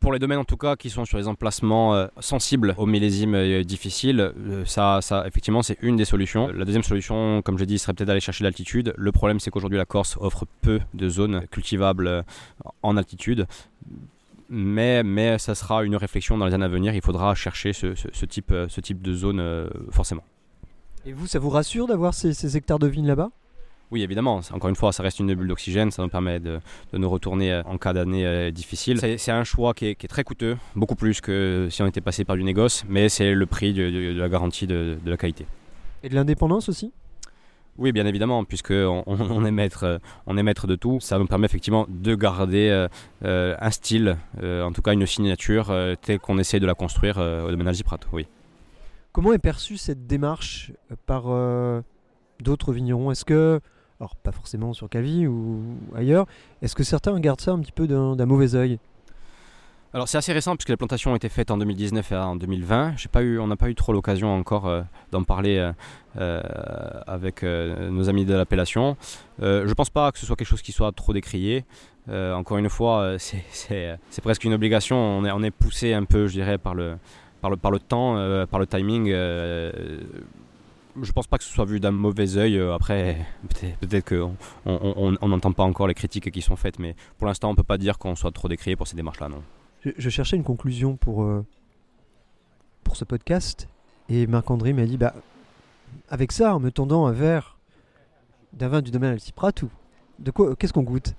Pour 0.00 0.12
les 0.12 0.18
domaines 0.18 0.38
en 0.38 0.44
tout 0.44 0.58
cas 0.58 0.76
qui 0.76 0.90
sont 0.90 1.06
sur 1.06 1.16
les 1.16 1.28
emplacements 1.28 1.94
euh, 1.94 2.08
sensibles 2.20 2.74
aux 2.76 2.84
millésimes 2.84 3.34
euh, 3.34 3.64
difficiles, 3.64 4.20
euh, 4.20 4.64
ça, 4.66 4.98
ça 5.00 5.26
effectivement 5.26 5.62
c'est 5.62 5.78
une 5.80 5.96
des 5.96 6.04
solutions. 6.04 6.48
La 6.48 6.66
deuxième 6.66 6.82
solution, 6.82 7.40
comme 7.40 7.56
je 7.56 7.64
dis, 7.64 7.78
serait 7.78 7.94
peut-être 7.94 8.08
d'aller 8.08 8.20
chercher 8.20 8.44
l'altitude. 8.44 8.92
Le 8.98 9.12
problème 9.12 9.40
c'est 9.40 9.50
qu'aujourd'hui 9.50 9.78
la 9.78 9.86
Corse 9.86 10.18
offre 10.20 10.44
peu 10.60 10.80
de 10.92 11.08
zones 11.08 11.46
cultivables 11.50 12.24
en 12.82 12.96
altitude. 12.98 13.46
Mais, 14.50 15.02
mais 15.02 15.38
ça 15.38 15.54
sera 15.54 15.84
une 15.84 15.96
réflexion 15.96 16.36
dans 16.36 16.44
les 16.44 16.52
années 16.52 16.66
à 16.66 16.68
venir. 16.68 16.94
Il 16.94 17.00
faudra 17.00 17.34
chercher 17.34 17.72
ce, 17.72 18.26
type, 18.26 18.54
ce 18.68 18.80
type 18.82 19.00
de 19.00 19.14
zone 19.14 19.70
forcément. 19.90 20.22
Et 21.06 21.14
vous, 21.14 21.26
ça 21.26 21.38
vous 21.38 21.48
rassure 21.48 21.86
d'avoir 21.86 22.12
ces, 22.12 22.34
ces 22.34 22.58
hectares 22.58 22.78
de 22.78 22.86
vignes 22.86 23.06
là-bas? 23.06 23.30
Oui, 23.94 24.02
évidemment. 24.02 24.40
Encore 24.50 24.68
une 24.70 24.74
fois, 24.74 24.92
ça 24.92 25.04
reste 25.04 25.20
une 25.20 25.32
bulle 25.32 25.46
d'oxygène. 25.46 25.92
Ça 25.92 26.02
nous 26.02 26.08
permet 26.08 26.40
de, 26.40 26.58
nous 26.94 27.08
retourner 27.08 27.52
euh, 27.52 27.62
en 27.62 27.78
cas 27.78 27.92
d'année 27.92 28.26
euh, 28.26 28.50
difficile. 28.50 28.98
C'est 28.98 29.30
un 29.30 29.44
choix 29.44 29.72
qui 29.72 29.86
est, 29.86 30.08
très 30.08 30.24
coûteux, 30.24 30.56
beaucoup 30.74 30.96
plus 30.96 31.20
que 31.20 31.68
si 31.70 31.80
on 31.80 31.86
était 31.86 32.00
passé 32.00 32.24
par 32.24 32.34
du 32.34 32.42
négoce, 32.42 32.84
mais 32.88 33.08
c'est 33.08 33.34
le 33.34 33.46
prix 33.46 33.72
de, 33.72 34.12
la 34.18 34.28
garantie 34.28 34.66
de, 34.66 34.98
la 35.06 35.16
qualité. 35.16 35.46
Et 36.02 36.08
de 36.08 36.16
l'indépendance 36.16 36.68
aussi? 36.68 36.92
Oui, 37.78 37.92
bien 37.92 38.04
évidemment, 38.04 38.42
puisqu'on 38.42 39.04
on 39.06 39.44
est, 39.44 39.52
maître, 39.52 40.00
on 40.26 40.36
est 40.36 40.42
maître 40.42 40.66
de 40.66 40.74
tout. 40.74 40.98
Ça 40.98 41.16
nous 41.20 41.26
permet 41.26 41.46
effectivement 41.46 41.86
de 41.88 42.16
garder 42.16 42.88
euh, 43.24 43.56
un 43.60 43.70
style, 43.70 44.16
en 44.42 44.72
tout 44.72 44.82
cas 44.82 44.92
une 44.92 45.06
signature, 45.06 45.72
telle 46.02 46.18
qu'on 46.18 46.38
essaie 46.38 46.58
de 46.58 46.66
la 46.66 46.74
construire 46.74 47.18
au 47.18 47.48
domaine 47.48 47.72
Prato. 47.84 48.08
Oui. 48.12 48.26
Comment 49.12 49.32
est 49.32 49.38
perçue 49.38 49.76
cette 49.76 50.08
démarche 50.08 50.72
par 51.06 51.26
d'autres 52.40 52.72
vignerons? 52.72 53.12
Est-ce 53.12 53.24
que 53.24 53.60
alors 54.00 54.16
pas 54.16 54.32
forcément 54.32 54.72
sur 54.72 54.88
Calvi 54.88 55.26
ou 55.26 55.62
ailleurs, 55.94 56.26
est-ce 56.62 56.74
que 56.74 56.84
certains 56.84 57.12
regardent 57.12 57.40
ça 57.40 57.52
un 57.52 57.60
petit 57.60 57.72
peu 57.72 57.86
d'un 57.86 58.26
mauvais 58.26 58.54
oeil 58.54 58.78
alors 59.94 60.08
c'est 60.08 60.18
assez 60.18 60.32
récent 60.32 60.56
puisque 60.56 60.70
les 60.70 60.76
plantations 60.76 61.12
ont 61.12 61.16
été 61.16 61.28
faites 61.28 61.52
en 61.52 61.56
2019 61.56 62.10
et 62.10 62.16
en 62.16 62.34
2020. 62.34 62.96
Pas 63.12 63.22
eu, 63.22 63.38
on 63.38 63.46
n'a 63.46 63.54
pas 63.54 63.70
eu 63.70 63.76
trop 63.76 63.92
l'occasion 63.92 64.34
encore 64.34 64.66
euh, 64.66 64.82
d'en 65.12 65.22
parler 65.22 65.56
euh, 65.56 65.70
euh, 66.18 66.42
avec 67.06 67.44
nos 67.44 68.08
amis 68.08 68.24
de 68.24 68.34
l'appellation. 68.34 68.96
je 69.38 69.64
ne 69.64 69.72
pense 69.72 69.90
pas 69.90 70.10
que 70.10 70.18
ce 70.18 70.26
soit 70.26 70.34
quelque 70.34 70.48
chose 70.48 70.62
qui 70.62 70.72
soit 70.72 70.90
trop 70.90 71.12
décrié. 71.12 71.64
encore 72.10 72.58
une 72.58 72.68
fois, 72.68 73.16
c'est 73.18 74.20
presque 74.20 74.42
une 74.42 74.54
obligation. 74.54 74.96
On 74.96 75.42
est, 75.44 75.50
poussé 75.52 75.94
un 75.94 76.04
peu, 76.04 76.26
je 76.26 76.32
dirais, 76.32 76.58
par 76.58 76.74
le 76.74 76.98
temps, 77.78 78.16
par 78.50 78.58
le 78.58 78.66
timing 78.66 79.12
je 81.02 81.12
pense 81.12 81.26
pas 81.26 81.38
que 81.38 81.44
ce 81.44 81.52
soit 81.52 81.64
vu 81.64 81.80
d'un 81.80 81.90
mauvais 81.90 82.36
oeil. 82.36 82.58
Euh, 82.58 82.74
après, 82.74 83.16
peut-être 83.80 84.08
qu'on 84.08 85.28
n'entend 85.28 85.52
pas 85.52 85.64
encore 85.64 85.86
les 85.86 85.94
critiques 85.94 86.30
qui 86.30 86.42
sont 86.42 86.56
faites, 86.56 86.78
mais 86.78 86.94
pour 87.18 87.26
l'instant, 87.26 87.50
on 87.50 87.54
peut 87.54 87.62
pas 87.62 87.78
dire 87.78 87.98
qu'on 87.98 88.16
soit 88.16 88.32
trop 88.32 88.48
décrié 88.48 88.76
pour 88.76 88.86
ces 88.86 88.96
démarches-là, 88.96 89.28
non. 89.28 89.42
Je, 89.84 90.08
cherchais 90.08 90.36
une 90.36 90.44
conclusion 90.44 90.96
pour, 90.96 91.24
euh, 91.24 91.44
pour 92.84 92.96
ce 92.96 93.04
podcast, 93.04 93.68
et 94.08 94.26
Marc-André 94.26 94.72
m'a 94.72 94.86
dit 94.86 94.96
bah, 94.96 95.14
avec 96.08 96.32
ça, 96.32 96.54
en 96.54 96.60
me 96.60 96.70
tendant 96.70 97.06
un 97.06 97.12
verre 97.12 97.58
d'un 98.54 98.68
vin 98.68 98.82
du 98.82 98.90
domaine 98.90 99.12
Altipratou, 99.12 99.70
de 100.20 100.30
quoi, 100.30 100.56
qu'est-ce 100.56 100.72
qu'on 100.72 100.82
goûte? 100.82 101.14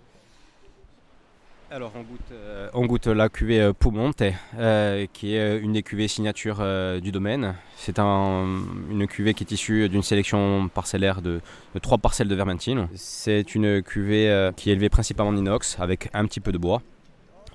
Alors 1.75 1.91
euh, 2.31 2.69
on 2.73 2.85
goûte, 2.85 3.07
la 3.07 3.27
cuvée 3.27 3.59
euh, 3.59 3.73
Poumonte, 3.73 4.23
euh, 4.57 5.05
qui 5.11 5.35
est 5.35 5.59
une 5.59 5.73
des 5.73 5.83
cuvées 5.83 6.07
signature 6.07 6.63
du 7.01 7.11
domaine. 7.11 7.55
C'est 7.75 7.99
une 7.99 9.07
cuvée 9.09 9.33
qui 9.33 9.43
est 9.43 9.51
issue 9.51 9.89
d'une 9.89 10.01
sélection 10.01 10.69
parcellaire 10.69 11.21
de, 11.21 11.41
trois 11.81 11.97
parcelles 11.97 12.29
de 12.29 12.35
Vermentine. 12.35 12.87
C'est 12.95 13.55
une 13.55 13.81
cuvée 13.81 14.51
qui 14.55 14.69
est 14.69 14.73
élevée 14.73 14.89
principalement 14.89 15.31
en 15.31 15.35
inox 15.35 15.77
avec 15.79 16.09
un 16.13 16.25
petit 16.25 16.39
peu 16.39 16.53
de 16.53 16.57
bois. 16.57 16.81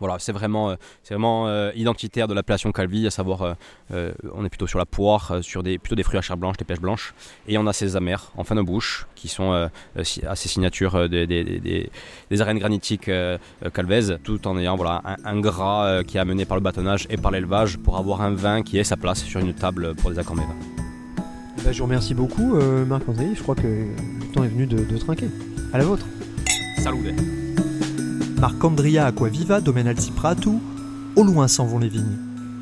Voilà, 0.01 0.19
c'est 0.19 0.33
vraiment, 0.33 0.71
euh, 0.71 0.75
c'est 1.03 1.15
vraiment 1.15 1.47
euh, 1.47 1.71
identitaire 1.77 2.27
de 2.27 2.35
l'appellation 2.35 2.73
Calvi, 2.73 3.07
à 3.07 3.11
savoir, 3.11 3.57
euh, 3.93 4.13
on 4.35 4.45
est 4.45 4.49
plutôt 4.49 4.67
sur 4.67 4.79
la 4.79 4.87
poire, 4.87 5.39
sur 5.43 5.63
des, 5.63 5.79
plutôt 5.79 5.95
des 5.95 6.03
fruits 6.03 6.19
à 6.19 6.23
chair 6.23 6.37
blanche, 6.37 6.57
des 6.57 6.65
pêches 6.65 6.81
blanches, 6.81 7.15
et 7.47 7.59
on 7.59 7.67
a 7.67 7.73
ces 7.73 7.97
amers 7.97 8.33
en 8.37 8.45
fin 8.45 8.55
de 8.55 8.63
bouche, 8.63 9.07
qui 9.15 9.29
sont 9.29 9.69
assez 9.97 10.49
signatures 10.49 11.09
des, 11.09 11.27
des, 11.27 12.41
arènes 12.41 12.59
granitiques 12.59 13.11
calvaises, 13.75 14.19
tout 14.25 14.47
en 14.49 14.59
ayant 14.59 14.77
voilà, 14.77 15.03
un, 15.25 15.41
gras 15.41 16.03
qui 16.05 16.17
est 16.17 16.21
amené 16.21 16.45
par 16.45 16.57
le 16.57 16.63
bâtonnage 16.63 17.07
et 17.11 17.17
par 17.17 17.31
l'élevage 17.31 17.79
pour 17.79 17.99
avoir 17.99 18.23
un 18.23 18.35
vin 18.35 18.63
qui 18.63 18.79
ait 18.79 18.85
sa 18.85 18.97
place 18.97 19.23
sur 19.25 19.41
une 19.41 19.55
table 19.55 19.95
pour 19.97 20.11
des 20.11 20.19
accords 20.19 20.37
eh 21.59 21.63
ben, 21.63 21.73
je 21.73 21.79
vous 21.79 21.85
remercie 21.85 22.15
beaucoup, 22.15 22.55
Marc-André. 22.87 23.35
Je 23.35 23.43
crois 23.43 23.57
que 23.57 23.67
le 23.67 24.33
temps 24.33 24.45
est 24.45 24.49
venu 24.49 24.67
de, 24.67 24.79
de 24.79 24.97
trinquer. 24.97 25.29
À 25.73 25.79
la 25.79 25.85
vôtre. 25.85 26.07
Salut. 26.79 27.40
Marc-Andria 28.41 29.05
Aquaviva, 29.05 29.61
domaine 29.61 29.87
Altipratu, 29.87 30.49
au 31.15 31.23
loin 31.25 31.47
s'en 31.47 31.67
vont 31.67 31.79
les 31.79 31.91
vignes. 31.91 32.17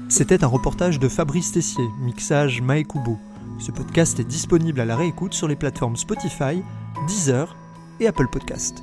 C'était 0.08 0.42
un 0.42 0.48
reportage 0.48 0.98
de 0.98 1.08
Fabrice 1.08 1.52
Tessier, 1.52 1.84
mixage 2.00 2.60
Maekubo. 2.60 3.16
Ce 3.60 3.70
podcast 3.70 4.18
est 4.18 4.24
disponible 4.24 4.80
à 4.80 4.84
la 4.84 4.96
réécoute 4.96 5.34
sur 5.34 5.46
les 5.46 5.54
plateformes 5.54 5.96
Spotify, 5.96 6.62
Deezer 7.06 7.56
et 8.00 8.08
Apple 8.08 8.26
Podcast. 8.26 8.82